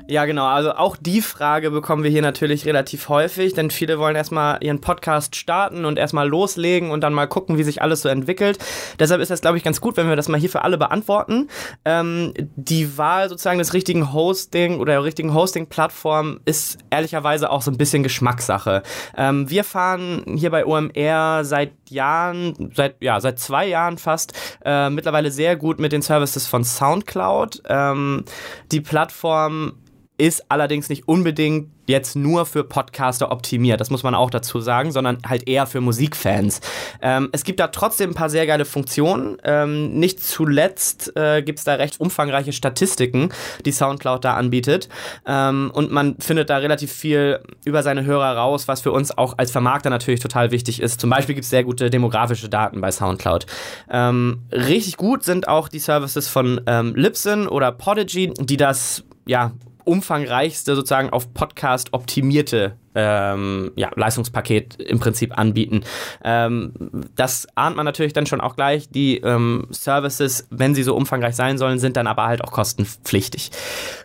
Ja, 0.09 0.25
genau. 0.25 0.47
Also 0.47 0.73
auch 0.73 0.97
die 0.97 1.21
Frage 1.21 1.71
bekommen 1.71 2.05
wir 2.05 2.11
hier 2.11 2.23
natürlich 2.23 2.64
relativ 2.64 3.09
häufig, 3.09 3.55
denn 3.55 3.71
viele 3.71 3.99
wollen 3.99 4.14
erstmal 4.14 4.62
ihren 4.62 4.81
Podcast 4.81 5.35
starten 5.35 5.85
und 5.85 5.99
erstmal 5.99 6.28
loslegen 6.28 6.90
und 6.90 7.00
dann 7.00 7.12
mal 7.12 7.26
gucken, 7.26 7.59
wie 7.59 7.64
sich 7.64 7.83
alles 7.83 8.02
so 8.02 8.09
entwickelt. 8.09 8.59
Deshalb 9.00 9.21
ist 9.21 9.31
das, 9.31 9.40
glaube 9.40 9.57
ich, 9.57 9.64
ganz 9.64 9.81
gut, 9.81 9.97
wenn 9.97 10.09
wir 10.09 10.14
das 10.14 10.28
mal 10.28 10.38
hier 10.38 10.50
für 10.50 10.62
alle 10.62 10.78
beantworten. 10.78 11.49
Ähm, 11.85 12.35
die 12.55 12.97
Wahl 12.99 13.28
sozusagen 13.28 13.59
des 13.59 13.73
richtigen 13.73 14.12
Hosting 14.12 14.78
oder 14.78 14.93
der 14.93 15.05
richtigen 15.05 15.35
Hosting-Plattform 15.35 16.40
ist 16.45 16.78
ehrlicherweise 16.90 17.50
auch 17.50 17.62
so 17.62 17.73
ein 17.73 17.78
bisschen 17.78 18.05
Geschmackssache. 18.05 18.85
Ähm, 19.16 19.50
wir 19.50 19.64
fahren 19.64 20.23
hier 20.37 20.50
bei 20.50 20.66
OMR 20.66 21.45
seit 21.45 21.73
Jahren, 21.90 22.73
seit, 22.75 22.97
ja, 23.00 23.21
seit 23.21 23.38
zwei 23.38 23.66
Jahren 23.66 23.99
fast, 23.99 24.33
äh, 24.64 24.90
mittlerweile 24.90 25.31
sehr 25.31 25.57
gut 25.57 25.78
mit 25.78 25.93
den 25.93 26.02
Services 26.02 26.47
von 26.47 26.64
SoundCloud. 26.64 27.62
Ähm, 27.69 28.25
die 28.73 28.81
Plattform 28.81 29.75
ist 30.18 30.50
allerdings 30.50 30.88
nicht 30.88 31.08
unbedingt 31.08 31.68
jetzt 31.87 32.16
nur 32.16 32.46
für 32.46 32.64
Podcaster 32.64 33.30
optimiert, 33.30 33.80
das 33.80 33.90
muss 33.90 34.02
man 34.02 34.14
auch 34.14 34.30
dazu 34.30 34.61
sagen, 34.61 34.92
sondern 34.92 35.18
halt 35.26 35.49
eher 35.49 35.66
für 35.66 35.80
Musikfans. 35.80 36.61
Ähm, 37.00 37.28
es 37.32 37.44
gibt 37.44 37.61
da 37.61 37.68
trotzdem 37.68 38.11
ein 38.11 38.14
paar 38.14 38.28
sehr 38.28 38.46
geile 38.46 38.64
Funktionen. 38.64 39.37
Ähm, 39.44 39.99
nicht 39.99 40.23
zuletzt 40.23 41.16
äh, 41.16 41.42
gibt 41.42 41.58
es 41.58 41.64
da 41.64 41.75
recht 41.75 42.00
umfangreiche 42.00 42.52
Statistiken, 42.52 43.30
die 43.64 43.73
Soundcloud 43.73 44.25
da 44.25 44.35
anbietet. 44.35 44.88
Ähm, 45.26 45.70
und 45.73 45.92
man 45.92 46.16
findet 46.18 46.50
da 46.50 46.56
relativ 46.56 46.92
viel 46.92 47.40
über 47.64 47.82
seine 47.82 48.04
Hörer 48.04 48.37
raus, 48.37 48.68
was 48.68 48.80
für 48.80 48.92
uns 48.92 49.16
auch 49.16 49.38
als 49.38 49.50
Vermarkter 49.50 49.90
natürlich 49.90 50.20
total 50.20 50.50
wichtig 50.50 50.80
ist. 50.80 51.00
Zum 51.00 51.11
Beispiel 51.11 51.35
gibt 51.35 51.44
es 51.44 51.50
sehr 51.50 51.64
gute 51.64 51.90
demografische 51.90 52.49
Daten 52.49 52.80
bei 52.80 52.90
Soundcloud. 52.90 53.46
Ähm, 53.90 54.42
richtig 54.50 54.96
gut 54.96 55.23
sind 55.23 55.46
auch 55.46 55.68
die 55.68 55.78
Services 55.78 56.28
von 56.28 56.61
ähm, 56.66 56.94
Libsyn 56.96 57.46
oder 57.46 57.70
Podigy, 57.70 58.32
die 58.40 58.56
das 58.56 59.04
ja 59.26 59.52
umfangreichste 59.87 60.75
sozusagen 60.75 61.11
auf 61.11 61.33
Podcast 61.33 61.93
optimierte 61.93 62.76
ähm, 62.97 63.73
ja, 63.76 63.91
Leistungspaket 63.95 64.81
im 64.81 64.99
Prinzip 64.99 65.38
anbieten. 65.38 65.83
Ähm, 66.25 66.73
das 67.15 67.47
ahnt 67.55 67.76
man 67.76 67.85
natürlich 67.85 68.15
dann 68.15 68.26
schon 68.26 68.41
auch 68.41 68.57
gleich. 68.57 68.88
Die 68.88 69.19
ähm, 69.19 69.67
Services, 69.71 70.49
wenn 70.50 70.75
sie 70.75 70.83
so 70.83 70.97
umfangreich 70.97 71.37
sein 71.37 71.59
sollen, 71.59 71.79
sind 71.79 71.97
dann 71.97 72.07
aber 72.07 72.25
halt 72.25 72.43
auch 72.43 72.50
kostenpflichtig. 72.50 73.50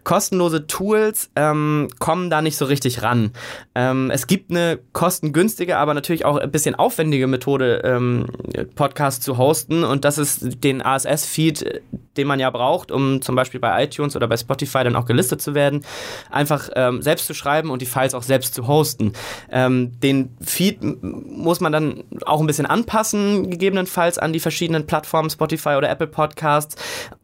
Kostenlose 0.03 0.67
Tools 0.67 1.31
ähm, 1.37 1.87
kommen 1.99 2.29
da 2.29 2.41
nicht 2.41 2.57
so 2.57 2.65
richtig 2.65 3.01
ran. 3.01 3.31
Ähm, 3.75 4.11
es 4.11 4.27
gibt 4.27 4.51
eine 4.51 4.79
kostengünstige, 4.91 5.77
aber 5.77 5.93
natürlich 5.93 6.25
auch 6.25 6.37
ein 6.37 6.51
bisschen 6.51 6.75
aufwendige 6.75 7.27
Methode, 7.27 7.81
ähm, 7.85 8.25
Podcast 8.75 9.23
zu 9.23 9.37
hosten 9.37 9.85
und 9.85 10.03
das 10.03 10.17
ist 10.17 10.63
den 10.63 10.81
ASS-Feed, 10.81 11.81
den 12.17 12.27
man 12.27 12.41
ja 12.41 12.49
braucht, 12.49 12.91
um 12.91 13.21
zum 13.21 13.35
Beispiel 13.35 13.61
bei 13.61 13.85
iTunes 13.85 14.17
oder 14.17 14.27
bei 14.27 14.35
Spotify 14.35 14.83
dann 14.83 14.97
auch 14.97 15.05
gelistet 15.05 15.41
zu 15.41 15.55
werden, 15.55 15.85
einfach 16.29 16.69
selbst 16.99 17.27
zu 17.27 17.33
schreiben 17.33 17.69
und 17.69 17.81
die 17.81 17.85
Files 17.85 18.13
auch 18.13 18.23
selbst 18.23 18.53
zu 18.53 18.67
hosten 18.67 18.80
posten. 18.81 19.13
Ähm, 19.51 19.99
den 19.99 20.35
Feed 20.41 20.79
muss 20.81 21.59
man 21.59 21.71
dann 21.71 22.03
auch 22.25 22.39
ein 22.41 22.47
bisschen 22.47 22.65
anpassen, 22.65 23.51
gegebenenfalls 23.51 24.17
an 24.17 24.33
die 24.33 24.39
verschiedenen 24.39 24.87
Plattformen, 24.87 25.29
Spotify 25.29 25.75
oder 25.77 25.87
Apple 25.87 26.07
Podcasts 26.07 26.75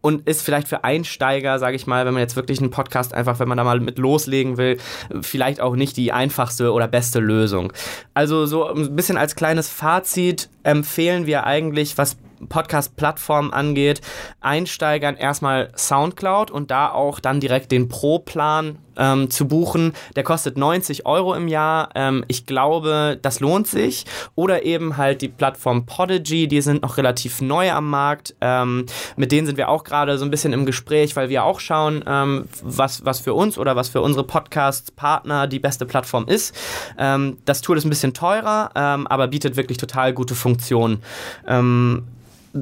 und 0.02 0.28
ist 0.28 0.44
vielleicht 0.44 0.68
für 0.68 0.84
Einsteiger, 0.84 1.58
sage 1.58 1.76
ich 1.76 1.88
mal, 1.88 2.06
wenn 2.06 2.14
man 2.14 2.22
jetzt 2.22 2.36
wirklich 2.36 2.60
einen 2.60 2.70
Podcast 2.70 3.16
einfach, 3.16 3.40
wenn 3.40 3.48
man 3.48 3.58
da 3.58 3.64
mal 3.64 3.80
mit 3.80 3.98
loslegen 3.98 4.58
will, 4.58 4.78
vielleicht 5.22 5.60
auch 5.60 5.76
nicht 5.76 5.98
die 5.98 6.12
einfachste 6.12 6.72
oder 6.74 6.88
beste 6.88 7.20
Lösung. 7.20 7.74
Also 8.14 8.46
so 8.46 8.68
ein 8.68 8.96
bisschen 8.96 9.18
als 9.18 9.36
kleines 9.36 9.68
Fazit 9.68 10.50
empfehlen 10.62 11.26
wir 11.26 11.46
eigentlich, 11.46 11.98
was 11.98 12.18
Podcast-Plattformen 12.48 13.54
angeht, 13.54 14.02
Einsteigern 14.42 15.16
erstmal 15.16 15.72
Soundcloud 15.76 16.52
und 16.52 16.72
da 16.72 16.92
auch 16.92 17.20
dann 17.20 17.40
direkt 17.40 17.72
den 17.72 17.88
Pro-Plan 17.88 18.78
ähm, 18.98 19.30
zu 19.30 19.48
buchen. 19.48 19.94
Der 20.16 20.24
kostet 20.24 20.58
90 20.58 21.06
Euro 21.06 21.34
im 21.34 21.48
Jahr. 21.48 21.90
Ähm, 21.96 22.26
ich 22.28 22.46
glaube, 22.46 23.18
das 23.22 23.40
lohnt 23.40 23.68
sich. 23.68 24.06
Oder 24.36 24.64
eben 24.64 24.98
halt 24.98 25.22
die 25.22 25.28
Plattform 25.28 25.86
Podigy, 25.86 26.48
die 26.48 26.62
sind 26.62 26.82
noch 26.82 26.98
relativ 26.98 27.42
neu 27.42 27.72
am 27.72 27.90
Markt. 27.90 28.36
Ähm, 28.42 28.86
mit 29.16 29.32
denen 29.32 29.48
sind 29.48 29.58
wir 29.58 29.70
auch 29.70 29.84
gerade 29.84 30.18
so 30.18 30.26
ein 30.26 30.32
bisschen 30.32 30.54
im 30.54 30.66
Gespräch, 30.66 31.16
weil 31.16 31.30
wir 31.30 31.44
auch 31.44 31.60
schauen, 31.60 32.04
ähm, 32.08 32.46
was, 32.62 33.06
was 33.06 33.20
für 33.20 33.34
uns 33.34 33.58
oder 33.58 33.76
was 33.76 33.90
für 33.90 34.02
unsere 34.02 34.26
Podcast-Partner 34.26 35.48
die 35.48 35.60
beste 35.60 35.86
Plattform 35.86 36.28
ist. 36.28 36.56
Ähm, 36.98 37.38
das 37.46 37.62
Tool 37.62 37.78
ist 37.78 37.86
ein 37.86 37.90
bisschen 37.90 38.14
teurer, 38.14 38.72
ähm, 38.76 39.08
aber 39.08 39.28
bietet 39.28 39.56
wirklich 39.56 39.78
total 39.78 40.14
gute 40.14 40.36
Funktionen 40.36 41.02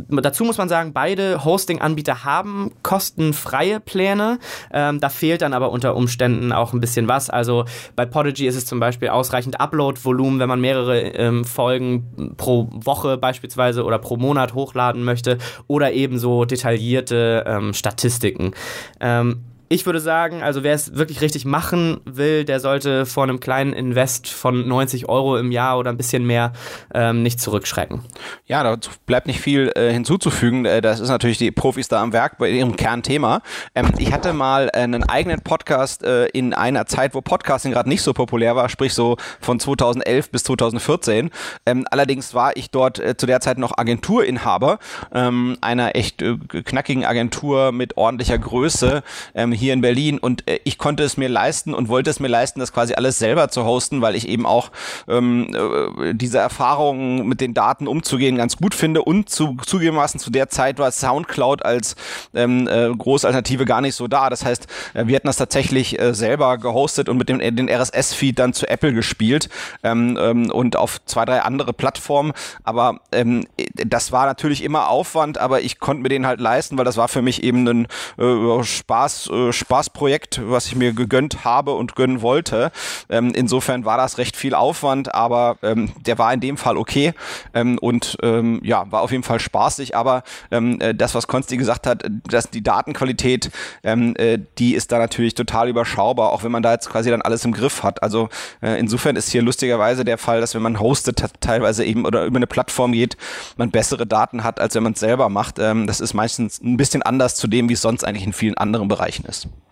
dazu 0.10 0.44
muss 0.44 0.58
man 0.58 0.70
sagen, 0.70 0.94
beide 0.94 1.44
Hosting-Anbieter 1.44 2.24
haben 2.24 2.72
kostenfreie 2.84 3.80
Pläne. 3.80 4.40
Ähm, 4.72 5.00
da 5.00 5.10
fehlt 5.10 5.42
dann 5.42 5.54
aber 5.54 5.72
unter 5.72 5.96
Umständen 5.96 6.52
auch 6.52 6.74
ein 6.74 6.80
bisschen 6.80 7.08
was. 7.08 7.30
Also 7.30 7.66
bei 7.96 8.06
Podigy 8.06 8.48
ist 8.48 8.56
es 8.56 8.66
zum 8.66 8.80
Beispiel 8.80 9.10
ausreichend 9.10 9.60
Upload-Volumen, 9.60 10.40
wenn 10.40 10.50
man 10.50 10.62
mehrere 10.62 11.02
ähm, 11.02 11.46
Folgen 11.46 12.34
pro 12.38 12.70
Woche 12.72 13.18
beispielsweise 13.18 13.84
oder 13.84 14.00
pro 14.00 14.18
Monat 14.18 14.54
hochladen 14.54 15.04
möchte 15.04 15.38
oder 15.68 15.94
ebenso 15.94 16.46
detaillierte 16.46 17.44
ähm, 17.48 17.74
Statistiken. 17.74 18.52
Ähm, 19.00 19.44
ich 19.70 19.86
würde 19.86 20.00
sagen, 20.00 20.44
also 20.44 20.64
wer 20.64 20.74
es 20.74 20.96
wirklich 20.96 21.22
richtig 21.22 21.46
machen 21.46 22.00
will, 22.06 22.46
der 22.46 22.60
sollte 22.60 23.06
vor 23.06 23.24
einem 23.24 23.40
kleinen 23.40 23.74
Invest 23.74 24.28
von 24.28 24.68
90 24.68 25.10
Euro 25.10 25.38
im 25.38 25.52
Jahr 25.52 25.80
oder 25.80 25.90
ein 25.90 25.98
bisschen 25.98 26.26
mehr 26.26 26.54
ähm, 26.94 27.24
nicht 27.24 27.40
zurückschrecken. 27.40 28.02
Ja, 28.46 28.64
da 28.64 28.78
bleibt 29.06 29.28
nicht 29.28 29.40
viel 29.40 29.72
äh, 29.76 29.92
hinzuzufügen. 29.92 30.66
Äh, 30.66 30.82
das 30.82 31.00
ist 31.00 31.10
natürlich 31.10 31.38
die 31.38 31.52
Profis 31.52 31.88
da 31.88 32.02
am 32.02 32.14
Werk 32.14 32.38
bei 32.38 32.50
ihrem 32.50 32.76
Kernthema. 32.76 33.42
Ähm, 33.74 33.90
ich 33.98 34.14
hatte 34.14 34.34
mal 34.34 34.70
äh, 34.74 34.80
einen 34.80 35.04
eigenen 35.04 35.42
Podcast 35.42 36.04
äh, 36.04 36.28
in 36.28 36.54
einer 36.54 36.86
Zeit, 36.86 37.16
wo 37.16 37.22
Podcasting 37.22 37.72
gerade 37.72 37.90
nicht 37.90 38.04
so 38.04 38.14
populär 38.14 38.56
war, 38.56 38.70
sprich 38.70 38.94
so 38.94 39.18
von 39.40 39.60
2011 39.60 40.30
bis 40.30 40.44
2014. 40.44 41.32
Ähm, 41.66 41.88
allerdings 41.90 42.34
war 42.34 42.56
ich 42.56 42.70
dort 42.70 43.02
zu 43.18 43.26
der 43.26 43.40
Zeit 43.40 43.58
noch 43.58 43.78
Agenturinhaber 43.78 44.80
ähm, 45.14 45.58
einer 45.62 45.96
echt 45.96 46.24
knackigen 46.50 47.06
Agentur 47.06 47.72
mit 47.72 47.98
ordentlicher 47.98 48.38
Größe. 48.38 49.04
Ähm, 49.34 49.55
hier 49.56 49.74
in 49.74 49.82
Berlin 49.82 50.18
und 50.18 50.48
äh, 50.50 50.60
ich 50.64 50.78
konnte 50.78 51.04
es 51.04 51.18
mir 51.18 51.30
leisten 51.30 51.74
und 51.74 51.90
wollte 51.90 52.10
es 52.10 52.20
mir 52.20 52.28
leisten, 52.28 52.60
das 52.60 52.74
quasi 52.74 52.94
alles 52.94 53.20
selber 53.20 53.50
zu 53.50 53.66
hosten, 53.66 54.02
weil 54.02 54.16
ich 54.16 54.28
eben 54.28 54.46
auch 54.46 54.72
ähm, 55.08 55.54
äh, 55.54 56.14
diese 56.14 56.40
Erfahrungen 56.40 57.28
mit 57.28 57.42
den 57.42 57.54
Daten 57.54 57.88
umzugehen 57.88 58.36
ganz 58.36 58.58
gut 58.58 58.76
finde 58.76 59.02
und 59.02 59.30
zu, 59.30 59.58
zugegebenermaßen 59.66 60.20
zu 60.20 60.30
der 60.30 60.50
Zeit 60.50 60.80
war 60.80 60.92
Soundcloud 60.92 61.64
als 61.64 61.96
ähm, 62.34 62.68
äh, 62.68 62.90
Großalternative 62.96 63.66
gar 63.66 63.82
nicht 63.82 63.96
so 63.96 64.08
da. 64.08 64.30
Das 64.30 64.46
heißt, 64.46 64.68
äh, 64.94 65.08
wir 65.08 65.16
hatten 65.16 65.28
das 65.28 65.38
tatsächlich 65.38 66.00
äh, 66.00 66.14
selber 66.14 66.58
gehostet 66.58 67.10
und 67.10 67.18
mit 67.18 67.30
dem 67.30 67.40
äh, 67.40 67.52
den 67.52 67.70
RSS-Feed 67.70 68.40
dann 68.40 68.54
zu 68.54 68.68
Apple 68.68 68.94
gespielt 68.94 69.50
ähm, 69.84 70.18
ähm, 70.20 70.52
und 70.52 70.76
auf 70.76 71.04
zwei, 71.06 71.26
drei 71.26 71.42
andere 71.42 71.74
Plattformen. 71.74 72.34
Aber 72.64 73.00
ähm, 73.12 73.48
das 73.74 74.12
war 74.12 74.26
natürlich 74.26 74.64
immer 74.64 74.90
Aufwand, 74.90 75.38
aber 75.38 75.62
ich 75.62 75.80
konnte 75.80 76.04
mir 76.04 76.10
den 76.10 76.26
halt 76.26 76.40
leisten, 76.40 76.78
weil 76.78 76.86
das 76.86 76.98
war 76.98 77.08
für 77.08 77.22
mich 77.22 77.44
eben 77.44 77.68
ein 77.68 77.88
äh, 78.18 78.64
Spaß, 78.64 79.30
äh, 79.32 79.45
Spaßprojekt, 79.54 80.42
was 80.44 80.68
ich 80.68 80.76
mir 80.76 80.94
gegönnt 80.94 81.46
habe 81.46 81.74
und 81.74 81.96
gönnen 81.96 82.22
wollte. 82.22 82.72
Ähm, 83.10 83.34
insofern 83.36 83.86
war 83.86 83.98
das 83.98 84.18
recht 84.18 84.36
viel 84.36 84.54
Aufwand, 84.54 85.14
aber 85.14 85.58
ähm, 85.62 85.92
der 86.06 86.18
war 86.18 86.34
in 86.34 86.40
dem 86.40 86.58
Fall 86.58 86.78
okay 86.78 87.14
ähm, 87.54 87.78
und 87.80 88.18
ähm, 88.24 88.60
ja, 88.64 88.92
war 88.92 89.02
auf 89.02 89.12
jeden 89.12 89.24
Fall 89.24 89.40
spaßig. 89.40 89.96
Aber 89.96 90.24
ähm, 90.52 90.80
äh, 90.82 90.94
das, 90.94 91.16
was 91.16 91.28
Konsti 91.28 91.58
gesagt 91.58 91.88
hat, 91.88 92.04
dass 92.30 92.50
die 92.50 92.64
Datenqualität, 92.64 93.52
ähm, 93.84 94.16
äh, 94.18 94.40
die 94.58 94.76
ist 94.76 94.92
da 94.92 95.00
natürlich 95.00 95.36
total 95.36 95.70
überschaubar, 95.70 96.32
auch 96.32 96.44
wenn 96.44 96.52
man 96.52 96.64
da 96.64 96.72
jetzt 96.72 96.90
quasi 96.90 97.10
dann 97.10 97.22
alles 97.22 97.46
im 97.46 97.54
Griff 97.54 97.84
hat. 97.84 98.04
Also 98.04 98.30
äh, 98.62 98.80
insofern 98.80 99.16
ist 99.16 99.30
hier 99.30 99.42
lustigerweise 99.42 100.06
der 100.06 100.18
Fall, 100.18 100.42
dass 100.42 100.56
wenn 100.56 100.62
man 100.62 100.80
hostet, 100.80 101.24
teilweise 101.40 101.86
eben 101.86 102.06
oder 102.06 102.26
über 102.26 102.38
eine 102.38 102.48
Plattform 102.48 102.92
geht, 102.92 103.18
man 103.58 103.72
bessere 103.72 104.06
Daten 104.06 104.44
hat, 104.44 104.60
als 104.60 104.76
wenn 104.76 104.84
man 104.84 104.94
es 104.94 105.00
selber 105.00 105.30
macht. 105.30 105.60
Ähm, 105.60 105.88
das 105.88 106.00
ist 106.00 106.14
meistens 106.14 106.62
ein 106.62 106.78
bisschen 106.78 107.02
anders 107.02 107.36
zu 107.36 107.48
dem, 107.48 107.70
wie 107.70 107.74
es 107.74 107.82
sonst 107.82 108.04
eigentlich 108.04 108.26
in 108.26 108.34
vielen 108.34 108.58
anderen 108.58 108.88
Bereichen 108.88 109.26
ist. 109.26 109.35
this. 109.44 109.65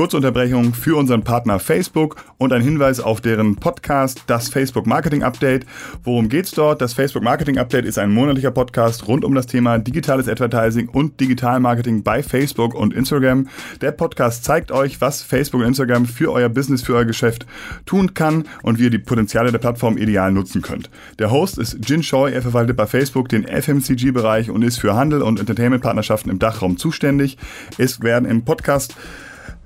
Kurze 0.00 0.16
Unterbrechung 0.16 0.72
für 0.72 0.96
unseren 0.96 1.24
Partner 1.24 1.58
Facebook 1.58 2.16
und 2.38 2.54
ein 2.54 2.62
Hinweis 2.62 3.00
auf 3.00 3.20
deren 3.20 3.56
Podcast, 3.56 4.22
das 4.28 4.48
Facebook 4.48 4.86
Marketing 4.86 5.22
Update. 5.22 5.66
Worum 6.04 6.30
geht's 6.30 6.52
dort? 6.52 6.80
Das 6.80 6.94
Facebook 6.94 7.22
Marketing 7.22 7.58
Update 7.58 7.84
ist 7.84 7.98
ein 7.98 8.10
monatlicher 8.10 8.50
Podcast 8.50 9.06
rund 9.08 9.26
um 9.26 9.34
das 9.34 9.44
Thema 9.44 9.78
digitales 9.78 10.26
Advertising 10.26 10.88
und 10.88 11.20
Digitalmarketing 11.20 12.02
bei 12.02 12.22
Facebook 12.22 12.74
und 12.74 12.94
Instagram. 12.94 13.48
Der 13.82 13.92
Podcast 13.92 14.42
zeigt 14.42 14.72
euch, 14.72 15.02
was 15.02 15.20
Facebook 15.20 15.60
und 15.60 15.66
Instagram 15.66 16.06
für 16.06 16.32
euer 16.32 16.48
Business, 16.48 16.80
für 16.80 16.94
euer 16.94 17.04
Geschäft 17.04 17.44
tun 17.84 18.14
kann 18.14 18.44
und 18.62 18.78
wie 18.78 18.84
ihr 18.84 18.90
die 18.90 18.98
Potenziale 18.98 19.52
der 19.52 19.58
Plattform 19.58 19.98
ideal 19.98 20.32
nutzen 20.32 20.62
könnt. 20.62 20.88
Der 21.18 21.30
Host 21.30 21.58
ist 21.58 21.76
Jin 21.86 22.00
Choi, 22.00 22.32
er 22.32 22.40
verwaltet 22.40 22.78
bei 22.78 22.86
Facebook 22.86 23.28
den 23.28 23.46
FMCG-Bereich 23.46 24.48
und 24.48 24.62
ist 24.62 24.78
für 24.78 24.94
Handel 24.94 25.20
und 25.20 25.38
Entertainment-Partnerschaften 25.38 26.30
im 26.30 26.38
Dachraum 26.38 26.78
zuständig. 26.78 27.36
Es 27.76 28.00
werden 28.00 28.26
im 28.26 28.46
Podcast 28.46 28.96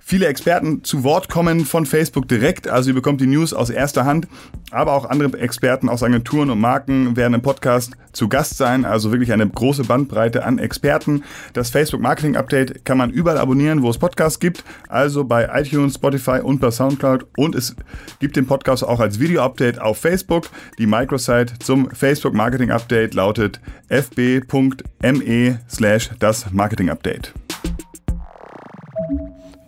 viele 0.05 0.27
Experten 0.27 0.85
zu 0.85 1.03
Wort 1.03 1.29
kommen 1.29 1.65
von 1.65 1.87
Facebook 1.87 2.29
direkt. 2.29 2.69
Also 2.69 2.91
ihr 2.91 2.95
bekommt 2.95 3.21
die 3.21 3.27
News 3.27 3.55
aus 3.55 3.71
erster 3.71 4.05
Hand. 4.05 4.29
Aber 4.71 4.93
auch 4.93 5.07
andere 5.07 5.39
Experten 5.39 5.89
aus 5.89 6.03
Agenturen 6.03 6.51
und 6.51 6.61
Marken 6.61 7.17
werden 7.17 7.35
im 7.35 7.43
Podcast 7.43 7.93
zu 8.13 8.29
Gast 8.29 8.57
sein. 8.57 8.85
Also 8.85 9.11
wirklich 9.11 9.33
eine 9.33 9.49
große 9.49 9.85
Bandbreite 9.85 10.45
an 10.45 10.59
Experten. 10.59 11.25
Das 11.55 11.71
Facebook 11.71 12.01
Marketing 12.01 12.37
Update 12.37 12.85
kann 12.85 12.99
man 12.99 13.11
überall 13.11 13.39
abonnieren, 13.39 13.83
wo 13.83 13.91
es 13.91 13.99
Podcasts 13.99 14.39
gibt. 14.39 14.63
Also 14.89 15.25
bei 15.25 15.49
iTunes, 15.61 15.95
Spotify 15.95 16.41
und 16.43 16.61
bei 16.61 16.71
Soundcloud. 16.71 17.27
Und 17.37 17.55
es 17.55 17.75
gibt 18.21 18.37
den 18.37 18.47
Podcast 18.47 18.85
auch 18.85 19.01
als 19.01 19.19
Video-Update 19.19 19.81
auf 19.81 19.99
Facebook. 19.99 20.49
Die 20.79 20.87
Microsite 20.87 21.55
zum 21.61 21.91
Facebook 21.91 22.35
Marketing 22.35 22.71
Update 22.71 23.15
lautet 23.15 23.61
fb.me 23.89 25.61
slash 25.69 26.11
das 26.19 26.51
Marketing 26.53 26.91
Update. 26.91 27.33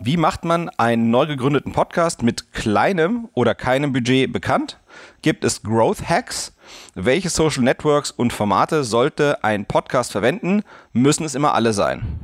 Wie 0.07 0.15
macht 0.15 0.45
man 0.45 0.69
einen 0.77 1.11
neu 1.11 1.25
gegründeten 1.25 1.73
Podcast 1.73 2.23
mit 2.23 2.53
kleinem 2.53 3.27
oder 3.33 3.53
keinem 3.53 3.91
Budget 3.91 4.31
bekannt? 4.31 4.79
Gibt 5.21 5.43
es 5.43 5.63
Growth 5.63 6.07
Hacks? 6.07 6.55
Welche 6.95 7.29
Social 7.29 7.61
Networks 7.61 8.11
und 8.11 8.31
Formate 8.31 8.85
sollte 8.85 9.43
ein 9.43 9.65
Podcast 9.65 10.13
verwenden? 10.13 10.63
Müssen 10.93 11.25
es 11.25 11.35
immer 11.35 11.55
alle 11.55 11.73
sein? 11.73 12.21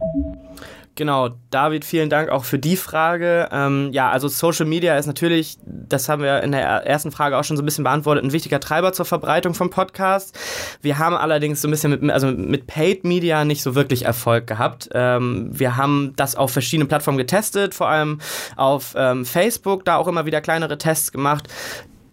Genau, 0.96 1.30
David, 1.50 1.86
vielen 1.86 2.12
Dank 2.12 2.30
auch 2.30 2.44
für 2.44 2.60
die 2.60 2.76
Frage. 2.76 3.50
Ähm, 3.52 3.90
ja, 3.94 4.12
also 4.12 4.28
Social 4.28 4.68
Media 4.68 4.96
ist 4.96 5.08
natürlich, 5.08 5.58
das 5.66 6.08
haben 6.08 6.22
wir 6.22 6.44
in 6.44 6.52
der 6.52 6.62
ersten 6.62 7.12
Frage 7.12 7.36
auch 7.36 7.44
schon 7.44 7.58
so 7.58 7.64
ein 7.64 7.66
bisschen 7.66 7.84
beantwortet, 7.84 8.24
ein 8.24 8.32
wichtiger 8.32 8.60
Treiber 8.60 8.94
zur 8.94 9.06
Verbreitung 9.06 9.56
von 9.56 9.72
Podcasts. 9.72 10.38
Wir 10.84 11.00
haben 11.00 11.16
allerdings 11.16 11.62
so 11.64 11.68
ein 11.68 11.72
bisschen 11.72 12.00
mit, 12.00 12.12
also 12.12 12.28
mit 12.28 12.68
Paid 12.68 13.06
Media 13.06 13.44
nicht 13.44 13.64
so 13.64 13.74
wirklich 13.74 14.06
Erfolg 14.06 14.46
gehabt. 14.46 14.90
Ähm, 14.94 15.50
wir 15.52 15.78
haben 15.78 16.14
das 16.16 16.36
auf 16.36 16.52
verschiedenen 16.52 16.88
Plattformen 16.88 17.18
getestet, 17.18 17.74
vor 17.74 17.88
allem 17.88 18.20
auf 18.56 18.94
ähm, 18.96 19.26
Facebook, 19.26 19.86
da 19.86 19.96
auch 19.96 20.08
immer 20.08 20.28
wieder 20.28 20.42
kleinere 20.42 20.78
Tests 20.78 21.12
gemacht 21.12 21.48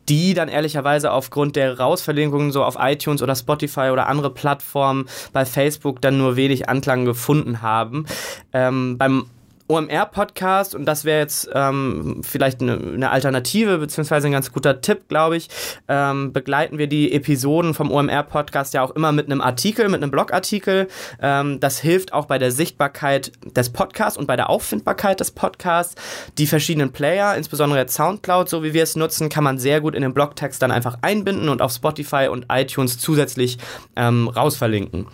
die 0.08 0.34
dann 0.34 0.48
ehrlicherweise 0.48 1.12
aufgrund 1.12 1.56
der 1.56 1.78
Rausverlinkungen 1.78 2.52
so 2.52 2.64
auf 2.64 2.76
iTunes 2.78 3.22
oder 3.22 3.34
Spotify 3.36 3.90
oder 3.92 4.08
andere 4.08 4.30
Plattformen 4.30 5.06
bei 5.32 5.44
Facebook 5.44 6.00
dann 6.00 6.18
nur 6.18 6.36
wenig 6.36 6.68
Anklang 6.68 7.04
gefunden 7.04 7.62
haben. 7.62 8.06
Ähm, 8.52 8.98
beim 8.98 9.26
OMR-Podcast 9.70 10.74
und 10.74 10.84
das 10.84 11.04
wäre 11.04 11.20
jetzt 11.20 11.48
ähm, 11.54 12.20
vielleicht 12.22 12.60
eine, 12.60 12.76
eine, 12.76 13.10
Alternative 13.10 13.78
beziehungsweise 13.78 14.26
ein 14.26 14.32
ganz 14.32 14.52
guter 14.52 14.80
Tipp, 14.80 15.08
glaube 15.08 15.36
ich. 15.36 15.48
Ähm, 15.88 16.32
begleiten 16.32 16.78
wir 16.78 16.88
die 16.88 17.12
Episoden 17.12 17.72
vom 17.72 17.90
OMR-Podcast 17.90 18.74
ja 18.74 18.82
auch 18.82 18.90
immer 18.90 19.12
mit 19.12 19.26
einem 19.26 19.40
Artikel, 19.40 19.88
mit 19.88 20.02
einem 20.02 20.10
Blogartikel. 20.10 20.88
Ähm, 21.22 21.60
das 21.60 21.78
hilft 21.78 22.12
auch 22.12 22.26
bei 22.26 22.38
der 22.38 22.50
Sichtbarkeit 22.50 23.32
des 23.56 23.70
Podcasts 23.70 24.18
und 24.18 24.26
bei 24.26 24.36
der 24.36 24.50
Auffindbarkeit 24.50 25.20
des 25.20 25.30
Podcasts. 25.30 25.94
Die 26.36 26.46
verschiedenen 26.46 26.92
Player, 26.92 27.36
insbesondere 27.36 27.86
Soundcloud, 27.88 28.48
so 28.48 28.62
wie 28.62 28.74
wir 28.74 28.82
es 28.82 28.96
nutzen, 28.96 29.28
kann 29.28 29.44
man 29.44 29.58
sehr 29.58 29.80
gut 29.80 29.94
in 29.94 30.02
den 30.02 30.12
Blogtext 30.12 30.60
dann 30.60 30.72
einfach 30.72 30.98
einbinden 31.02 31.48
und 31.48 31.62
auf 31.62 31.72
Spotify 31.72 32.28
und 32.28 32.46
iTunes 32.50 32.98
zusätzlich 32.98 33.58
ähm, 33.96 34.28
rausverlinken 34.28 35.06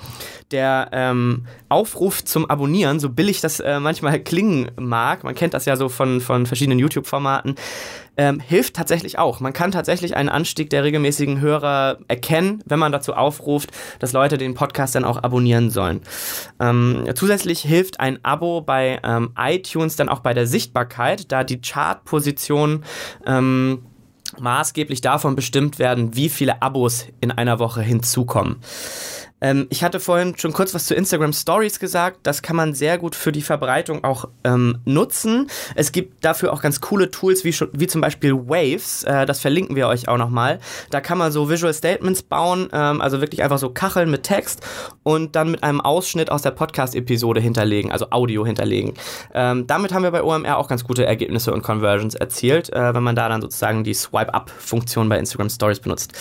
der 0.50 0.88
ähm, 0.92 1.46
Aufruf 1.68 2.24
zum 2.24 2.48
Abonnieren, 2.48 3.00
so 3.00 3.10
billig 3.10 3.40
das 3.40 3.60
äh, 3.60 3.80
manchmal 3.80 4.20
klingen 4.46 4.70
mag, 4.78 5.24
man 5.24 5.34
kennt 5.34 5.54
das 5.54 5.64
ja 5.64 5.76
so 5.76 5.88
von, 5.88 6.20
von 6.20 6.46
verschiedenen 6.46 6.78
YouTube-Formaten, 6.78 7.56
ähm, 8.16 8.40
hilft 8.40 8.74
tatsächlich 8.74 9.18
auch. 9.18 9.40
Man 9.40 9.52
kann 9.52 9.72
tatsächlich 9.72 10.16
einen 10.16 10.28
Anstieg 10.28 10.70
der 10.70 10.84
regelmäßigen 10.84 11.40
Hörer 11.40 11.98
erkennen, 12.08 12.62
wenn 12.66 12.78
man 12.78 12.92
dazu 12.92 13.14
aufruft, 13.14 13.70
dass 13.98 14.12
Leute 14.12 14.38
den 14.38 14.54
Podcast 14.54 14.94
dann 14.94 15.04
auch 15.04 15.22
abonnieren 15.22 15.70
sollen. 15.70 16.00
Ähm, 16.60 17.04
zusätzlich 17.14 17.60
hilft 17.60 18.00
ein 18.00 18.24
Abo 18.24 18.60
bei 18.60 19.00
ähm, 19.04 19.32
iTunes 19.36 19.96
dann 19.96 20.08
auch 20.08 20.20
bei 20.20 20.32
der 20.32 20.46
Sichtbarkeit, 20.46 21.30
da 21.32 21.44
die 21.44 21.60
Chartposition 21.60 22.84
ähm, 23.26 23.82
maßgeblich 24.38 25.00
davon 25.00 25.36
bestimmt 25.36 25.78
werden, 25.78 26.16
wie 26.16 26.28
viele 26.28 26.62
Abos 26.62 27.06
in 27.20 27.30
einer 27.30 27.58
Woche 27.58 27.82
hinzukommen. 27.82 28.56
Ähm, 29.40 29.66
ich 29.70 29.84
hatte 29.84 30.00
vorhin 30.00 30.36
schon 30.38 30.52
kurz 30.52 30.74
was 30.74 30.86
zu 30.86 30.94
Instagram 30.94 31.32
Stories 31.32 31.78
gesagt. 31.78 32.20
Das 32.22 32.42
kann 32.42 32.56
man 32.56 32.74
sehr 32.74 32.98
gut 32.98 33.14
für 33.14 33.32
die 33.32 33.42
Verbreitung 33.42 34.04
auch 34.04 34.28
ähm, 34.44 34.78
nutzen. 34.84 35.48
Es 35.74 35.92
gibt 35.92 36.24
dafür 36.24 36.52
auch 36.52 36.62
ganz 36.62 36.80
coole 36.80 37.10
Tools 37.10 37.44
wie, 37.44 37.54
wie 37.72 37.86
zum 37.86 38.00
Beispiel 38.00 38.34
Waves. 38.34 39.04
Äh, 39.04 39.26
das 39.26 39.40
verlinken 39.40 39.76
wir 39.76 39.88
euch 39.88 40.08
auch 40.08 40.16
nochmal. 40.16 40.58
Da 40.90 41.00
kann 41.00 41.18
man 41.18 41.32
so 41.32 41.50
Visual 41.50 41.74
Statements 41.74 42.22
bauen, 42.22 42.68
ähm, 42.72 43.00
also 43.00 43.20
wirklich 43.20 43.42
einfach 43.42 43.58
so 43.58 43.70
Kacheln 43.70 44.10
mit 44.10 44.22
Text 44.22 44.66
und 45.02 45.36
dann 45.36 45.50
mit 45.50 45.62
einem 45.62 45.80
Ausschnitt 45.80 46.30
aus 46.30 46.42
der 46.42 46.52
Podcast-Episode 46.52 47.40
hinterlegen, 47.40 47.92
also 47.92 48.10
Audio 48.10 48.46
hinterlegen. 48.46 48.94
Ähm, 49.34 49.66
damit 49.66 49.92
haben 49.92 50.02
wir 50.02 50.10
bei 50.10 50.22
OMR 50.22 50.56
auch 50.56 50.68
ganz 50.68 50.84
gute 50.84 51.04
Ergebnisse 51.04 51.52
und 51.52 51.62
Conversions 51.62 52.14
erzielt, 52.14 52.72
äh, 52.72 52.94
wenn 52.94 53.02
man 53.02 53.16
da 53.16 53.28
dann 53.28 53.42
sozusagen 53.42 53.84
die 53.84 53.94
Swipe-Up-Funktion 53.94 55.08
bei 55.08 55.18
Instagram 55.18 55.50
Stories 55.50 55.80
benutzt. 55.80 56.14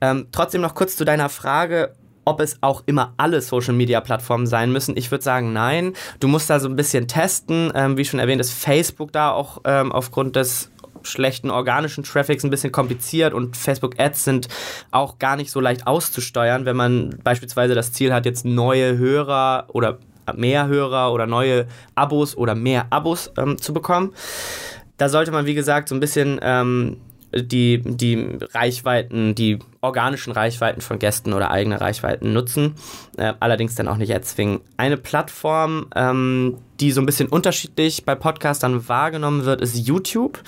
Ähm, 0.00 0.28
trotzdem 0.32 0.60
noch 0.60 0.74
kurz 0.74 0.96
zu 0.96 1.04
deiner 1.04 1.28
Frage, 1.28 1.94
ob 2.30 2.40
es 2.40 2.58
auch 2.60 2.84
immer 2.86 3.12
alle 3.16 3.40
Social 3.40 3.74
Media 3.74 4.00
Plattformen 4.00 4.46
sein 4.46 4.72
müssen. 4.72 4.96
Ich 4.96 5.10
würde 5.10 5.24
sagen, 5.24 5.52
nein. 5.52 5.94
Du 6.20 6.28
musst 6.28 6.48
da 6.48 6.60
so 6.60 6.68
ein 6.68 6.76
bisschen 6.76 7.08
testen. 7.08 7.72
Ähm, 7.74 7.96
wie 7.96 8.04
schon 8.04 8.20
erwähnt, 8.20 8.40
ist 8.40 8.52
Facebook 8.52 9.12
da 9.12 9.32
auch 9.32 9.62
ähm, 9.64 9.90
aufgrund 9.90 10.36
des 10.36 10.70
schlechten 11.02 11.50
organischen 11.50 12.04
Traffics 12.04 12.44
ein 12.44 12.50
bisschen 12.50 12.72
kompliziert 12.72 13.32
und 13.32 13.56
Facebook 13.56 13.98
Ads 13.98 14.24
sind 14.24 14.48
auch 14.90 15.18
gar 15.18 15.36
nicht 15.36 15.50
so 15.50 15.58
leicht 15.58 15.86
auszusteuern, 15.86 16.66
wenn 16.66 16.76
man 16.76 17.18
beispielsweise 17.24 17.74
das 17.74 17.92
Ziel 17.92 18.12
hat, 18.12 18.26
jetzt 18.26 18.44
neue 18.44 18.98
Hörer 18.98 19.66
oder 19.68 19.98
mehr 20.36 20.68
Hörer 20.68 21.12
oder 21.12 21.26
neue 21.26 21.66
Abos 21.94 22.36
oder 22.36 22.54
mehr 22.54 22.86
Abos 22.90 23.32
ähm, 23.38 23.60
zu 23.60 23.72
bekommen. 23.72 24.12
Da 24.98 25.08
sollte 25.08 25.32
man, 25.32 25.46
wie 25.46 25.54
gesagt, 25.54 25.88
so 25.88 25.94
ein 25.94 26.00
bisschen 26.00 26.38
ähm, 26.42 26.98
die, 27.32 27.80
die 27.84 28.38
Reichweiten, 28.52 29.34
die 29.34 29.58
organischen 29.80 30.32
Reichweiten 30.32 30.80
von 30.80 30.98
Gästen 30.98 31.32
oder 31.32 31.50
eigene 31.50 31.80
Reichweiten 31.80 32.32
nutzen, 32.32 32.74
äh, 33.16 33.32
allerdings 33.40 33.74
dann 33.74 33.88
auch 33.88 33.96
nicht 33.96 34.10
erzwingen. 34.10 34.60
Eine 34.76 34.96
Plattform, 34.96 35.86
ähm, 35.94 36.58
die 36.80 36.92
so 36.92 37.00
ein 37.00 37.06
bisschen 37.06 37.28
unterschiedlich 37.28 38.04
bei 38.04 38.14
Podcastern 38.14 38.88
wahrgenommen 38.88 39.44
wird, 39.44 39.60
ist 39.60 39.76
YouTube. 39.76 40.42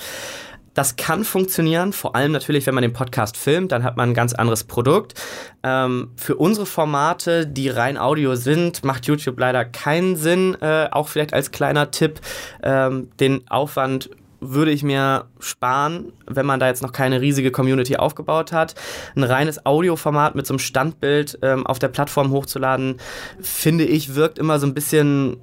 Das 0.74 0.96
kann 0.96 1.24
funktionieren, 1.24 1.92
vor 1.92 2.16
allem 2.16 2.32
natürlich, 2.32 2.66
wenn 2.66 2.74
man 2.74 2.82
den 2.82 2.94
Podcast 2.94 3.36
filmt, 3.36 3.72
dann 3.72 3.84
hat 3.84 3.98
man 3.98 4.10
ein 4.10 4.14
ganz 4.14 4.32
anderes 4.32 4.64
Produkt. 4.64 5.20
Ähm, 5.62 6.10
für 6.16 6.36
unsere 6.36 6.64
Formate, 6.64 7.46
die 7.46 7.68
rein 7.68 7.98
Audio 7.98 8.36
sind, 8.36 8.82
macht 8.82 9.06
YouTube 9.06 9.38
leider 9.38 9.66
keinen 9.66 10.16
Sinn. 10.16 10.56
Äh, 10.62 10.88
auch 10.90 11.08
vielleicht 11.08 11.34
als 11.34 11.50
kleiner 11.50 11.90
Tipp, 11.90 12.20
ähm, 12.62 13.10
den 13.20 13.42
Aufwand 13.50 14.08
würde 14.42 14.72
ich 14.72 14.82
mir 14.82 15.26
sparen, 15.38 16.12
wenn 16.26 16.44
man 16.44 16.60
da 16.60 16.66
jetzt 16.66 16.82
noch 16.82 16.92
keine 16.92 17.20
riesige 17.20 17.50
Community 17.50 17.96
aufgebaut 17.96 18.52
hat. 18.52 18.74
Ein 19.14 19.22
reines 19.22 19.64
Audioformat 19.64 20.34
mit 20.34 20.46
so 20.46 20.54
einem 20.54 20.58
Standbild 20.58 21.38
ähm, 21.42 21.66
auf 21.66 21.78
der 21.78 21.88
Plattform 21.88 22.32
hochzuladen, 22.32 22.96
finde 23.40 23.84
ich, 23.84 24.14
wirkt 24.14 24.38
immer 24.38 24.58
so 24.58 24.66
ein 24.66 24.74
bisschen 24.74 25.38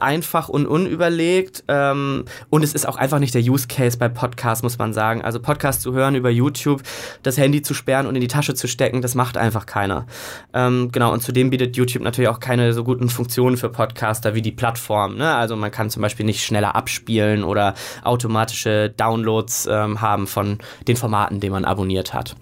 einfach 0.00 0.48
und 0.48 0.66
unüberlegt. 0.66 1.64
Ähm, 1.68 2.24
und 2.50 2.62
es 2.62 2.74
ist 2.74 2.86
auch 2.86 2.96
einfach 2.96 3.18
nicht 3.18 3.34
der 3.34 3.42
Use 3.42 3.66
Case 3.68 3.98
bei 3.98 4.08
Podcasts, 4.08 4.62
muss 4.62 4.78
man 4.78 4.92
sagen. 4.92 5.22
Also 5.22 5.40
Podcasts 5.40 5.82
zu 5.82 5.92
hören 5.92 6.14
über 6.14 6.30
YouTube, 6.30 6.82
das 7.22 7.38
Handy 7.38 7.62
zu 7.62 7.74
sperren 7.74 8.06
und 8.06 8.14
in 8.14 8.20
die 8.20 8.28
Tasche 8.28 8.54
zu 8.54 8.68
stecken, 8.68 9.02
das 9.02 9.14
macht 9.14 9.36
einfach 9.36 9.66
keiner. 9.66 10.06
Ähm, 10.52 10.90
genau, 10.92 11.12
und 11.12 11.22
zudem 11.22 11.50
bietet 11.50 11.76
YouTube 11.76 12.02
natürlich 12.02 12.28
auch 12.28 12.40
keine 12.40 12.72
so 12.72 12.84
guten 12.84 13.08
Funktionen 13.08 13.56
für 13.56 13.68
Podcaster 13.68 14.34
wie 14.34 14.42
die 14.42 14.52
Plattform. 14.52 15.16
Ne? 15.16 15.34
Also 15.34 15.56
man 15.56 15.70
kann 15.70 15.90
zum 15.90 16.02
Beispiel 16.02 16.26
nicht 16.26 16.44
schneller 16.44 16.74
abspielen 16.74 17.44
oder 17.44 17.74
automatische 18.04 18.90
Downloads 18.90 19.66
ähm, 19.70 20.00
haben 20.00 20.26
von 20.26 20.58
den 20.86 20.96
Formaten, 20.96 21.40
die 21.40 21.50
man 21.50 21.64
abonniert 21.64 22.14
hat. 22.14 22.36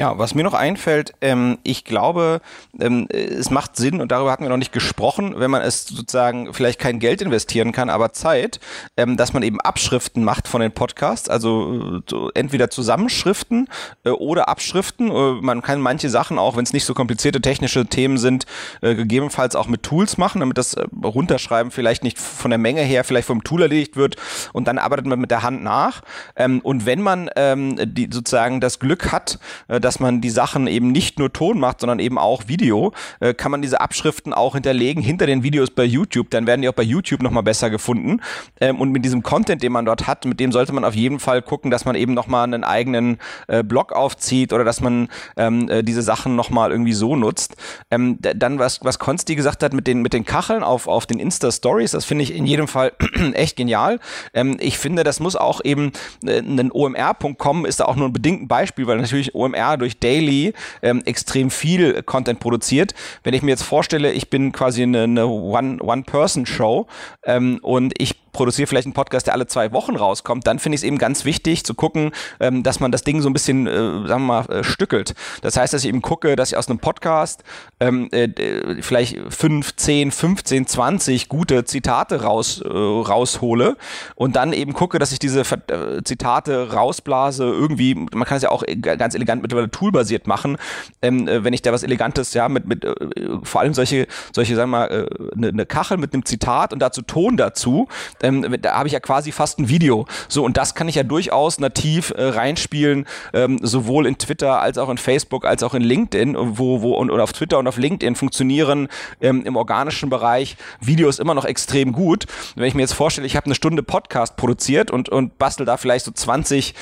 Ja, 0.00 0.16
was 0.16 0.34
mir 0.34 0.44
noch 0.44 0.54
einfällt, 0.54 1.12
ähm, 1.20 1.58
ich 1.62 1.84
glaube, 1.84 2.40
ähm, 2.80 3.06
es 3.10 3.50
macht 3.50 3.76
Sinn, 3.76 4.00
und 4.00 4.10
darüber 4.10 4.32
hatten 4.32 4.44
wir 4.44 4.48
noch 4.48 4.56
nicht 4.56 4.72
gesprochen, 4.72 5.34
wenn 5.36 5.50
man 5.50 5.60
es 5.60 5.84
sozusagen 5.84 6.54
vielleicht 6.54 6.78
kein 6.78 7.00
Geld 7.00 7.20
investieren 7.20 7.70
kann, 7.72 7.90
aber 7.90 8.14
Zeit, 8.14 8.60
ähm, 8.96 9.18
dass 9.18 9.34
man 9.34 9.42
eben 9.42 9.60
Abschriften 9.60 10.24
macht 10.24 10.48
von 10.48 10.62
den 10.62 10.72
Podcasts, 10.72 11.28
also 11.28 11.98
äh, 11.98 12.00
so 12.08 12.30
entweder 12.32 12.70
Zusammenschriften 12.70 13.68
äh, 14.04 14.08
oder 14.08 14.48
Abschriften. 14.48 15.10
Äh, 15.10 15.32
man 15.42 15.60
kann 15.60 15.82
manche 15.82 16.08
Sachen 16.08 16.38
auch, 16.38 16.56
wenn 16.56 16.64
es 16.64 16.72
nicht 16.72 16.86
so 16.86 16.94
komplizierte 16.94 17.42
technische 17.42 17.84
Themen 17.84 18.16
sind, 18.16 18.46
äh, 18.80 18.94
gegebenenfalls 18.94 19.54
auch 19.54 19.66
mit 19.66 19.82
Tools 19.82 20.16
machen, 20.16 20.40
damit 20.40 20.56
das 20.56 20.72
äh, 20.72 20.86
Runterschreiben 21.04 21.70
vielleicht 21.70 22.04
nicht 22.04 22.18
von 22.18 22.50
der 22.50 22.56
Menge 22.56 22.80
her 22.80 23.04
vielleicht 23.04 23.26
vom 23.26 23.44
Tool 23.44 23.60
erledigt 23.60 23.96
wird 23.96 24.16
und 24.54 24.66
dann 24.66 24.78
arbeitet 24.78 25.04
man 25.04 25.20
mit 25.20 25.30
der 25.30 25.42
Hand 25.42 25.62
nach. 25.62 26.00
Ähm, 26.36 26.60
und 26.60 26.86
wenn 26.86 27.02
man 27.02 27.28
ähm, 27.36 27.76
die 27.84 28.08
sozusagen 28.10 28.62
das 28.62 28.78
Glück 28.78 29.12
hat, 29.12 29.38
äh, 29.68 29.78
dass 29.90 29.98
man 29.98 30.20
die 30.20 30.30
Sachen 30.30 30.68
eben 30.68 30.92
nicht 30.92 31.18
nur 31.18 31.32
Ton 31.32 31.58
macht, 31.58 31.80
sondern 31.80 31.98
eben 31.98 32.16
auch 32.16 32.46
Video, 32.46 32.92
äh, 33.18 33.34
kann 33.34 33.50
man 33.50 33.60
diese 33.60 33.80
Abschriften 33.80 34.32
auch 34.32 34.54
hinterlegen 34.54 35.02
hinter 35.02 35.26
den 35.26 35.42
Videos 35.42 35.68
bei 35.68 35.82
YouTube. 35.82 36.30
Dann 36.30 36.46
werden 36.46 36.62
die 36.62 36.68
auch 36.68 36.74
bei 36.74 36.84
YouTube 36.84 37.22
nochmal 37.22 37.42
besser 37.42 37.70
gefunden. 37.70 38.20
Ähm, 38.60 38.80
und 38.80 38.92
mit 38.92 39.04
diesem 39.04 39.24
Content, 39.24 39.64
den 39.64 39.72
man 39.72 39.86
dort 39.86 40.06
hat, 40.06 40.26
mit 40.26 40.38
dem 40.38 40.52
sollte 40.52 40.72
man 40.72 40.84
auf 40.84 40.94
jeden 40.94 41.18
Fall 41.18 41.42
gucken, 41.42 41.72
dass 41.72 41.86
man 41.86 41.96
eben 41.96 42.14
nochmal 42.14 42.44
einen 42.44 42.62
eigenen 42.62 43.18
äh, 43.48 43.64
Blog 43.64 43.92
aufzieht 43.92 44.52
oder 44.52 44.62
dass 44.62 44.80
man 44.80 45.08
ähm, 45.36 45.68
äh, 45.68 45.82
diese 45.82 46.02
Sachen 46.02 46.36
nochmal 46.36 46.70
irgendwie 46.70 46.92
so 46.92 47.16
nutzt. 47.16 47.56
Ähm, 47.90 48.16
dann, 48.20 48.60
was, 48.60 48.84
was 48.84 49.00
Konsti 49.00 49.34
gesagt 49.34 49.64
hat 49.64 49.72
mit 49.72 49.88
den, 49.88 50.02
mit 50.02 50.12
den 50.12 50.24
Kacheln 50.24 50.62
auf, 50.62 50.86
auf 50.86 51.06
den 51.06 51.18
Insta-Stories, 51.18 51.90
das 51.90 52.04
finde 52.04 52.22
ich 52.22 52.32
in 52.32 52.46
jedem 52.46 52.68
Fall 52.68 52.92
echt 53.32 53.56
genial. 53.56 53.98
Ähm, 54.34 54.56
ich 54.60 54.78
finde, 54.78 55.02
das 55.02 55.18
muss 55.18 55.34
auch 55.34 55.60
eben, 55.64 55.90
äh, 56.24 56.38
ein 56.38 56.70
OMR.com 56.70 57.66
ist 57.66 57.80
da 57.80 57.86
auch 57.86 57.96
nur 57.96 58.08
ein 58.08 58.12
bedingten 58.12 58.46
Beispiel, 58.46 58.86
weil 58.86 58.98
natürlich 58.98 59.34
OMR 59.34 59.79
durch 59.80 59.98
Daily 59.98 60.52
ähm, 60.82 61.02
extrem 61.04 61.50
viel 61.50 62.02
Content 62.02 62.40
produziert. 62.40 62.94
Wenn 63.24 63.34
ich 63.34 63.42
mir 63.42 63.50
jetzt 63.50 63.62
vorstelle, 63.62 64.12
ich 64.12 64.30
bin 64.30 64.52
quasi 64.52 64.82
eine, 64.82 65.04
eine 65.04 65.26
One-Person-Show 65.26 66.86
ähm, 67.24 67.58
und 67.62 67.94
ich 67.98 68.29
produziere 68.32 68.66
vielleicht 68.66 68.86
einen 68.86 68.94
Podcast, 68.94 69.26
der 69.26 69.34
alle 69.34 69.46
zwei 69.46 69.72
Wochen 69.72 69.96
rauskommt, 69.96 70.46
dann 70.46 70.58
finde 70.58 70.74
ich 70.74 70.80
es 70.80 70.84
eben 70.84 70.98
ganz 70.98 71.24
wichtig 71.24 71.64
zu 71.64 71.74
gucken, 71.74 72.12
ähm, 72.38 72.62
dass 72.62 72.80
man 72.80 72.92
das 72.92 73.02
Ding 73.02 73.20
so 73.20 73.28
ein 73.28 73.32
bisschen, 73.32 73.66
äh, 73.66 73.72
sagen 74.06 74.08
wir 74.08 74.18
mal, 74.18 74.46
äh, 74.46 74.64
stückelt. 74.64 75.14
Das 75.42 75.56
heißt, 75.56 75.74
dass 75.74 75.82
ich 75.82 75.88
eben 75.88 76.02
gucke, 76.02 76.36
dass 76.36 76.50
ich 76.50 76.56
aus 76.56 76.68
einem 76.68 76.78
Podcast 76.78 77.42
ähm, 77.80 78.08
äh, 78.12 78.82
vielleicht 78.82 79.18
5, 79.28 79.76
10, 79.76 80.10
15, 80.10 80.66
20 80.66 81.28
gute 81.28 81.64
Zitate 81.64 82.22
raus, 82.22 82.60
äh, 82.60 82.68
raushole 82.68 83.76
und 84.14 84.36
dann 84.36 84.52
eben 84.52 84.72
gucke, 84.72 84.98
dass 84.98 85.12
ich 85.12 85.18
diese 85.18 85.40
äh, 85.40 86.02
Zitate 86.04 86.72
rausblase, 86.72 87.44
irgendwie, 87.44 87.94
man 87.94 88.24
kann 88.24 88.36
es 88.36 88.42
ja 88.42 88.50
auch 88.50 88.64
ganz 88.80 89.14
elegant 89.14 89.42
mittlerweile 89.42 89.70
toolbasiert 89.70 90.26
machen, 90.26 90.56
ähm, 91.02 91.28
äh, 91.28 91.44
wenn 91.44 91.52
ich 91.52 91.62
da 91.62 91.72
was 91.72 91.82
Elegantes, 91.82 92.34
ja, 92.34 92.48
mit, 92.48 92.66
mit 92.66 92.84
äh, 92.84 92.94
vor 93.42 93.60
allem 93.60 93.74
solche, 93.74 94.06
solche, 94.32 94.56
sagen 94.56 94.70
wir 94.70 94.78
mal, 94.78 95.08
eine 95.36 95.48
äh, 95.48 95.52
ne 95.52 95.66
Kachel 95.66 95.96
mit 95.96 96.14
einem 96.14 96.24
Zitat 96.24 96.72
und 96.72 96.80
dazu 96.80 97.02
Ton 97.02 97.36
dazu, 97.36 97.88
ähm, 98.22 98.56
da 98.60 98.74
habe 98.74 98.88
ich 98.88 98.92
ja 98.92 99.00
quasi 99.00 99.32
fast 99.32 99.58
ein 99.58 99.68
Video. 99.68 100.06
So, 100.28 100.44
und 100.44 100.56
das 100.56 100.74
kann 100.74 100.88
ich 100.88 100.94
ja 100.94 101.02
durchaus 101.02 101.58
nativ 101.58 102.12
äh, 102.16 102.22
reinspielen, 102.22 103.06
ähm, 103.32 103.58
sowohl 103.62 104.06
in 104.06 104.18
Twitter 104.18 104.60
als 104.60 104.78
auch 104.78 104.88
in 104.88 104.98
Facebook, 104.98 105.44
als 105.44 105.62
auch 105.62 105.74
in 105.74 105.82
LinkedIn, 105.82 106.36
wo, 106.38 106.82
wo 106.82 106.94
und, 106.94 107.10
und 107.10 107.20
auf 107.20 107.32
Twitter 107.32 107.58
und 107.58 107.66
auf 107.66 107.76
LinkedIn 107.76 108.16
funktionieren 108.16 108.88
ähm, 109.20 109.44
im 109.44 109.56
organischen 109.56 110.10
Bereich 110.10 110.56
Videos 110.80 111.18
immer 111.18 111.34
noch 111.34 111.44
extrem 111.44 111.92
gut. 111.92 112.26
Wenn 112.56 112.66
ich 112.66 112.74
mir 112.74 112.82
jetzt 112.82 112.94
vorstelle, 112.94 113.26
ich 113.26 113.36
habe 113.36 113.46
eine 113.46 113.54
Stunde 113.54 113.82
Podcast 113.82 114.36
produziert 114.36 114.90
und, 114.90 115.08
und 115.08 115.38
bastel 115.38 115.66
da 115.66 115.76
vielleicht 115.76 116.04
so 116.04 116.10
20 116.10 116.74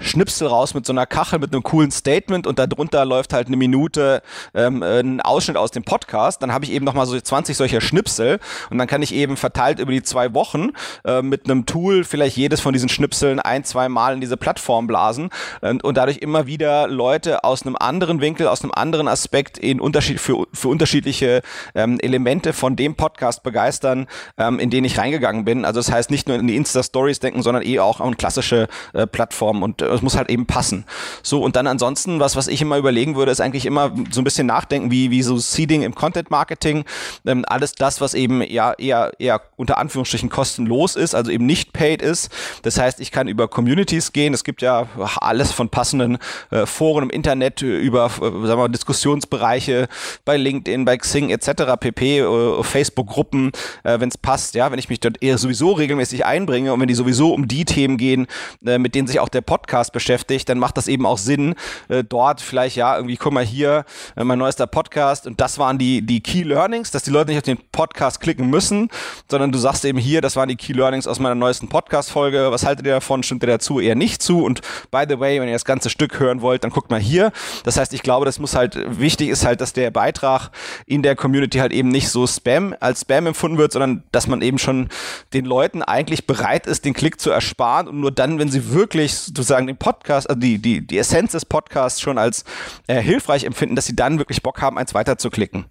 Schnipsel 0.00 0.48
raus 0.48 0.74
mit 0.74 0.86
so 0.86 0.92
einer 0.92 1.06
Kachel 1.06 1.38
mit 1.38 1.52
einem 1.52 1.62
coolen 1.62 1.90
Statement 1.90 2.46
und 2.46 2.58
darunter 2.58 3.04
läuft 3.04 3.32
halt 3.32 3.46
eine 3.46 3.56
Minute 3.56 4.22
ähm, 4.54 4.82
ein 4.82 5.20
Ausschnitt 5.20 5.56
aus 5.56 5.70
dem 5.70 5.84
Podcast. 5.84 6.42
Dann 6.42 6.52
habe 6.52 6.64
ich 6.64 6.72
eben 6.72 6.84
nochmal 6.84 7.06
so 7.06 7.18
20 7.20 7.56
solcher 7.56 7.80
Schnipsel 7.80 8.38
und 8.70 8.78
dann 8.78 8.86
kann 8.86 9.02
ich 9.02 9.14
eben 9.14 9.36
verteilt 9.36 9.78
über 9.78 9.92
die 9.92 10.02
zwei 10.02 10.34
Wochen 10.34 10.70
äh, 11.04 11.22
mit 11.22 11.44
einem 11.44 11.66
Tool 11.66 12.04
vielleicht 12.04 12.36
jedes 12.36 12.60
von 12.60 12.72
diesen 12.72 12.88
Schnipseln 12.88 13.40
ein, 13.40 13.64
zwei 13.64 13.88
Mal 13.88 14.14
in 14.14 14.20
diese 14.20 14.36
Plattform 14.36 14.86
blasen 14.86 15.30
und, 15.60 15.84
und 15.84 15.96
dadurch 15.96 16.18
immer 16.18 16.46
wieder 16.46 16.88
Leute 16.88 17.44
aus 17.44 17.62
einem 17.62 17.76
anderen 17.76 18.20
Winkel, 18.20 18.48
aus 18.48 18.62
einem 18.62 18.72
anderen 18.72 19.08
Aspekt 19.08 19.58
in 19.58 19.80
Unterschied 19.80 20.20
für, 20.20 20.46
für 20.52 20.68
unterschiedliche 20.68 21.42
ähm, 21.74 21.98
Elemente 22.00 22.52
von 22.52 22.76
dem 22.76 22.94
Podcast 22.94 23.42
begeistern, 23.42 24.06
ähm, 24.38 24.58
in 24.58 24.70
den 24.70 24.84
ich 24.84 24.98
reingegangen 24.98 25.44
bin. 25.44 25.64
Also 25.64 25.80
das 25.80 25.90
heißt 25.92 26.10
nicht 26.10 26.28
nur 26.28 26.38
in 26.38 26.46
die 26.46 26.56
Insta-Stories 26.56 27.20
denken, 27.20 27.42
sondern 27.42 27.64
eh 27.64 27.78
auch 27.78 28.00
an 28.00 28.16
klassische 28.16 28.68
äh, 28.92 29.06
Plattformen 29.06 29.62
und 29.62 29.82
es 29.94 30.02
muss 30.02 30.16
halt 30.16 30.30
eben 30.30 30.46
passen. 30.46 30.84
So, 31.22 31.42
und 31.42 31.56
dann 31.56 31.66
ansonsten, 31.66 32.20
was, 32.20 32.36
was 32.36 32.48
ich 32.48 32.62
immer 32.62 32.78
überlegen 32.78 33.16
würde, 33.16 33.32
ist 33.32 33.40
eigentlich 33.40 33.66
immer 33.66 33.92
so 34.10 34.20
ein 34.20 34.24
bisschen 34.24 34.46
nachdenken, 34.46 34.90
wie, 34.90 35.10
wie 35.10 35.22
so 35.22 35.36
Seeding 35.36 35.82
im 35.82 35.94
Content 35.94 36.30
Marketing, 36.30 36.84
ähm, 37.26 37.44
alles 37.48 37.72
das, 37.72 38.00
was 38.00 38.14
eben 38.14 38.42
ja 38.42 38.72
eher, 38.72 39.12
eher 39.18 39.40
unter 39.56 39.78
Anführungsstrichen 39.78 40.28
kostenlos 40.28 40.96
ist, 40.96 41.14
also 41.14 41.30
eben 41.30 41.46
nicht 41.46 41.72
paid 41.72 42.02
ist. 42.02 42.30
Das 42.62 42.78
heißt, 42.78 43.00
ich 43.00 43.10
kann 43.10 43.28
über 43.28 43.48
Communities 43.48 44.12
gehen. 44.12 44.34
Es 44.34 44.44
gibt 44.44 44.62
ja 44.62 44.86
alles 45.20 45.52
von 45.52 45.68
passenden 45.68 46.18
äh, 46.50 46.66
Foren 46.66 47.04
im 47.04 47.10
Internet 47.10 47.62
über, 47.62 48.06
äh, 48.06 48.20
sagen 48.20 48.42
wir 48.42 48.56
mal, 48.56 48.68
Diskussionsbereiche 48.68 49.88
bei 50.24 50.36
LinkedIn, 50.36 50.84
bei 50.84 50.96
Xing 50.96 51.30
etc. 51.30 51.76
pp, 51.78 52.20
äh, 52.20 52.62
Facebook-Gruppen, 52.62 53.52
äh, 53.84 54.00
wenn 54.00 54.08
es 54.08 54.18
passt, 54.18 54.54
ja, 54.54 54.70
wenn 54.70 54.78
ich 54.78 54.88
mich 54.88 55.00
dort 55.00 55.22
eher 55.22 55.38
sowieso 55.38 55.72
regelmäßig 55.72 56.24
einbringe 56.24 56.72
und 56.72 56.80
wenn 56.80 56.88
die 56.88 56.94
sowieso 56.94 57.32
um 57.32 57.48
die 57.48 57.64
Themen 57.64 57.96
gehen, 57.96 58.26
äh, 58.64 58.78
mit 58.78 58.94
denen 58.94 59.08
sich 59.08 59.20
auch 59.20 59.28
der 59.28 59.40
Podcast 59.40 59.79
Podcast 59.80 59.92
beschäftigt, 59.92 60.48
dann 60.48 60.58
macht 60.58 60.76
das 60.76 60.88
eben 60.88 61.06
auch 61.06 61.18
Sinn, 61.18 61.54
äh, 61.88 62.04
dort 62.04 62.40
vielleicht, 62.40 62.76
ja, 62.76 62.96
irgendwie, 62.96 63.16
guck 63.16 63.32
mal 63.32 63.44
hier, 63.44 63.84
äh, 64.16 64.24
mein 64.24 64.38
neuester 64.38 64.66
Podcast. 64.66 65.26
Und 65.26 65.40
das 65.40 65.58
waren 65.58 65.78
die, 65.78 66.02
die 66.02 66.20
Key 66.20 66.42
Learnings, 66.42 66.90
dass 66.90 67.02
die 67.02 67.10
Leute 67.10 67.30
nicht 67.30 67.38
auf 67.38 67.44
den 67.44 67.58
Podcast 67.72 68.20
klicken 68.20 68.48
müssen, 68.48 68.88
sondern 69.30 69.52
du 69.52 69.58
sagst 69.58 69.84
eben 69.84 69.98
hier, 69.98 70.20
das 70.20 70.36
waren 70.36 70.48
die 70.48 70.56
Key 70.56 70.72
Learnings 70.72 71.06
aus 71.06 71.18
meiner 71.18 71.34
neuesten 71.34 71.68
Podcast-Folge, 71.68 72.50
was 72.50 72.64
haltet 72.64 72.86
ihr 72.86 72.92
davon, 72.92 73.22
stimmt 73.22 73.42
ihr 73.42 73.48
dazu, 73.48 73.80
eher 73.80 73.94
nicht 73.94 74.22
zu? 74.22 74.44
Und 74.44 74.60
by 74.90 75.04
the 75.08 75.18
way, 75.18 75.40
wenn 75.40 75.48
ihr 75.48 75.54
das 75.54 75.64
ganze 75.64 75.90
Stück 75.90 76.20
hören 76.20 76.42
wollt, 76.42 76.64
dann 76.64 76.70
guckt 76.70 76.90
mal 76.90 77.00
hier. 77.00 77.32
Das 77.64 77.76
heißt, 77.76 77.94
ich 77.94 78.02
glaube, 78.02 78.26
das 78.26 78.38
muss 78.38 78.54
halt, 78.54 78.78
wichtig 78.98 79.28
ist 79.28 79.44
halt, 79.44 79.60
dass 79.60 79.72
der 79.72 79.90
Beitrag 79.90 80.50
in 80.86 81.02
der 81.02 81.16
Community 81.16 81.58
halt 81.58 81.72
eben 81.72 81.88
nicht 81.88 82.08
so 82.08 82.26
Spam, 82.26 82.74
als 82.80 83.02
Spam 83.02 83.26
empfunden 83.26 83.58
wird, 83.58 83.72
sondern 83.72 84.02
dass 84.12 84.26
man 84.26 84.42
eben 84.42 84.58
schon 84.58 84.88
den 85.32 85.44
Leuten 85.44 85.82
eigentlich 85.82 86.26
bereit 86.26 86.66
ist, 86.66 86.84
den 86.84 86.94
Klick 86.94 87.20
zu 87.20 87.30
ersparen 87.30 87.88
und 87.88 88.00
nur 88.00 88.10
dann, 88.10 88.38
wenn 88.38 88.50
sie 88.50 88.72
wirklich 88.72 89.14
sozusagen 89.14 89.40
sozusagen 89.40 89.69
den 89.70 89.76
Podcast, 89.76 90.28
also 90.28 90.40
die, 90.40 90.58
die, 90.58 90.86
die 90.86 90.98
Essenz 90.98 91.32
des 91.32 91.44
Podcasts 91.44 92.00
schon 92.00 92.18
als 92.18 92.44
äh, 92.86 93.00
hilfreich 93.00 93.44
empfinden, 93.44 93.76
dass 93.76 93.86
sie 93.86 93.96
dann 93.96 94.18
wirklich 94.18 94.42
Bock 94.42 94.60
haben, 94.60 94.78
eins 94.78 94.94
weiter 94.94 95.18
zu 95.18 95.30
klicken. 95.30 95.66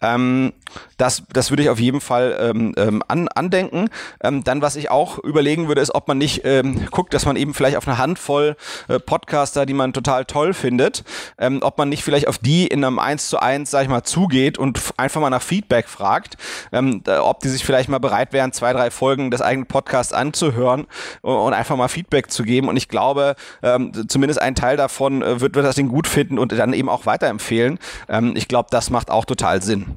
Ähm, 0.00 0.52
das, 0.96 1.22
das 1.32 1.50
würde 1.50 1.62
ich 1.62 1.68
auf 1.68 1.80
jeden 1.80 2.00
Fall 2.00 2.36
ähm, 2.40 2.74
ähm, 2.76 3.02
an, 3.08 3.28
andenken. 3.28 3.88
Ähm, 4.22 4.44
dann, 4.44 4.62
was 4.62 4.76
ich 4.76 4.90
auch 4.90 5.18
überlegen 5.18 5.68
würde, 5.68 5.80
ist, 5.80 5.94
ob 5.94 6.08
man 6.08 6.18
nicht 6.18 6.42
ähm, 6.44 6.86
guckt, 6.90 7.14
dass 7.14 7.26
man 7.26 7.36
eben 7.36 7.54
vielleicht 7.54 7.76
auf 7.76 7.88
eine 7.88 7.98
Handvoll 7.98 8.56
äh, 8.88 8.98
Podcaster, 8.98 9.66
die 9.66 9.74
man 9.74 9.92
total 9.92 10.24
toll 10.24 10.54
findet, 10.54 11.04
ähm, 11.38 11.60
ob 11.62 11.78
man 11.78 11.88
nicht 11.88 12.04
vielleicht 12.04 12.28
auf 12.28 12.38
die 12.38 12.66
in 12.66 12.84
einem 12.84 12.98
1 12.98 13.28
zu 13.28 13.40
1, 13.40 13.70
sag 13.70 13.82
ich 13.82 13.88
mal, 13.88 14.02
zugeht 14.02 14.58
und 14.58 14.80
einfach 14.96 15.20
mal 15.20 15.30
nach 15.30 15.42
Feedback 15.42 15.88
fragt, 15.88 16.36
ähm, 16.72 17.02
ob 17.20 17.40
die 17.40 17.48
sich 17.48 17.64
vielleicht 17.64 17.88
mal 17.88 17.98
bereit 17.98 18.32
wären, 18.32 18.52
zwei, 18.52 18.72
drei 18.72 18.90
Folgen 18.90 19.30
des 19.30 19.40
eigenen 19.40 19.66
Podcasts 19.66 20.12
anzuhören 20.12 20.86
und 21.22 21.52
einfach 21.52 21.76
mal 21.76 21.88
Feedback 21.88 22.30
zu 22.30 22.44
geben. 22.44 22.68
Und 22.68 22.76
ich 22.76 22.88
glaube, 22.88 23.36
ähm, 23.62 23.92
zumindest 24.08 24.40
ein 24.40 24.54
Teil 24.54 24.76
davon 24.76 25.22
äh, 25.22 25.40
wird, 25.40 25.54
wird 25.54 25.66
das 25.66 25.76
Ding 25.76 25.88
gut 25.88 26.06
finden 26.06 26.38
und 26.38 26.52
dann 26.52 26.72
eben 26.72 26.88
auch 26.88 27.06
weiterempfehlen. 27.06 27.78
Ähm, 28.08 28.34
ich 28.36 28.48
glaube, 28.48 28.68
das 28.70 28.90
macht 28.90 29.10
auch 29.10 29.24
total 29.24 29.62
Sinn. 29.62 29.96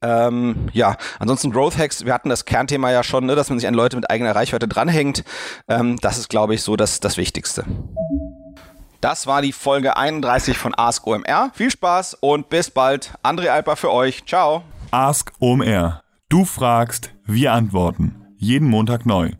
Ähm, 0.00 0.68
ja, 0.72 0.96
ansonsten 1.18 1.50
Growth 1.50 1.76
Hacks, 1.76 2.04
wir 2.04 2.14
hatten 2.14 2.28
das 2.28 2.44
Kernthema 2.44 2.90
ja 2.92 3.02
schon, 3.02 3.26
ne, 3.26 3.34
dass 3.34 3.50
man 3.50 3.58
sich 3.58 3.66
an 3.66 3.74
Leute 3.74 3.96
mit 3.96 4.10
eigener 4.10 4.34
Reichweite 4.34 4.68
dranhängt. 4.68 5.24
Ähm, 5.66 5.96
das 6.00 6.18
ist, 6.18 6.28
glaube 6.28 6.54
ich, 6.54 6.62
so 6.62 6.76
das, 6.76 7.00
das 7.00 7.16
Wichtigste. 7.16 7.64
Das 9.00 9.26
war 9.26 9.42
die 9.42 9.52
Folge 9.52 9.96
31 9.96 10.58
von 10.58 10.74
Ask 10.76 11.06
OMR. 11.06 11.50
Viel 11.54 11.70
Spaß 11.70 12.14
und 12.20 12.48
bis 12.48 12.70
bald. 12.70 13.12
André 13.22 13.48
Alper 13.48 13.76
für 13.76 13.92
euch. 13.92 14.24
Ciao. 14.26 14.62
Ask 14.90 15.32
OMR. 15.38 16.02
Du 16.28 16.44
fragst, 16.44 17.10
wir 17.24 17.52
antworten. 17.52 18.26
Jeden 18.36 18.68
Montag 18.68 19.06
neu. 19.06 19.32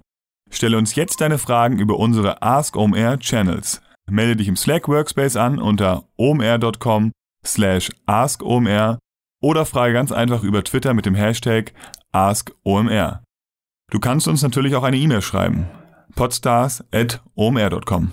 Stelle 0.50 0.78
uns 0.78 0.94
jetzt 0.94 1.20
deine 1.20 1.38
Fragen 1.38 1.78
über 1.78 1.98
unsere 1.98 2.42
Ask 2.42 2.76
OMR 2.76 3.18
Channels. 3.18 3.82
Melde 4.10 4.36
dich 4.36 4.48
im 4.48 4.56
Slack 4.56 4.88
Workspace 4.88 5.36
an 5.36 5.58
unter 5.58 6.04
omr.com 6.16 7.12
slash 7.44 7.90
askomr 8.06 8.98
oder 9.40 9.64
frage 9.66 9.92
ganz 9.92 10.10
einfach 10.12 10.42
über 10.42 10.64
Twitter 10.64 10.94
mit 10.94 11.06
dem 11.06 11.14
Hashtag 11.14 11.72
AskOMR. 12.12 13.22
Du 13.90 14.00
kannst 14.00 14.28
uns 14.28 14.42
natürlich 14.42 14.74
auch 14.74 14.82
eine 14.82 14.96
E-Mail 14.96 15.22
schreiben. 15.22 15.66
podstars.omr.com 16.14 18.12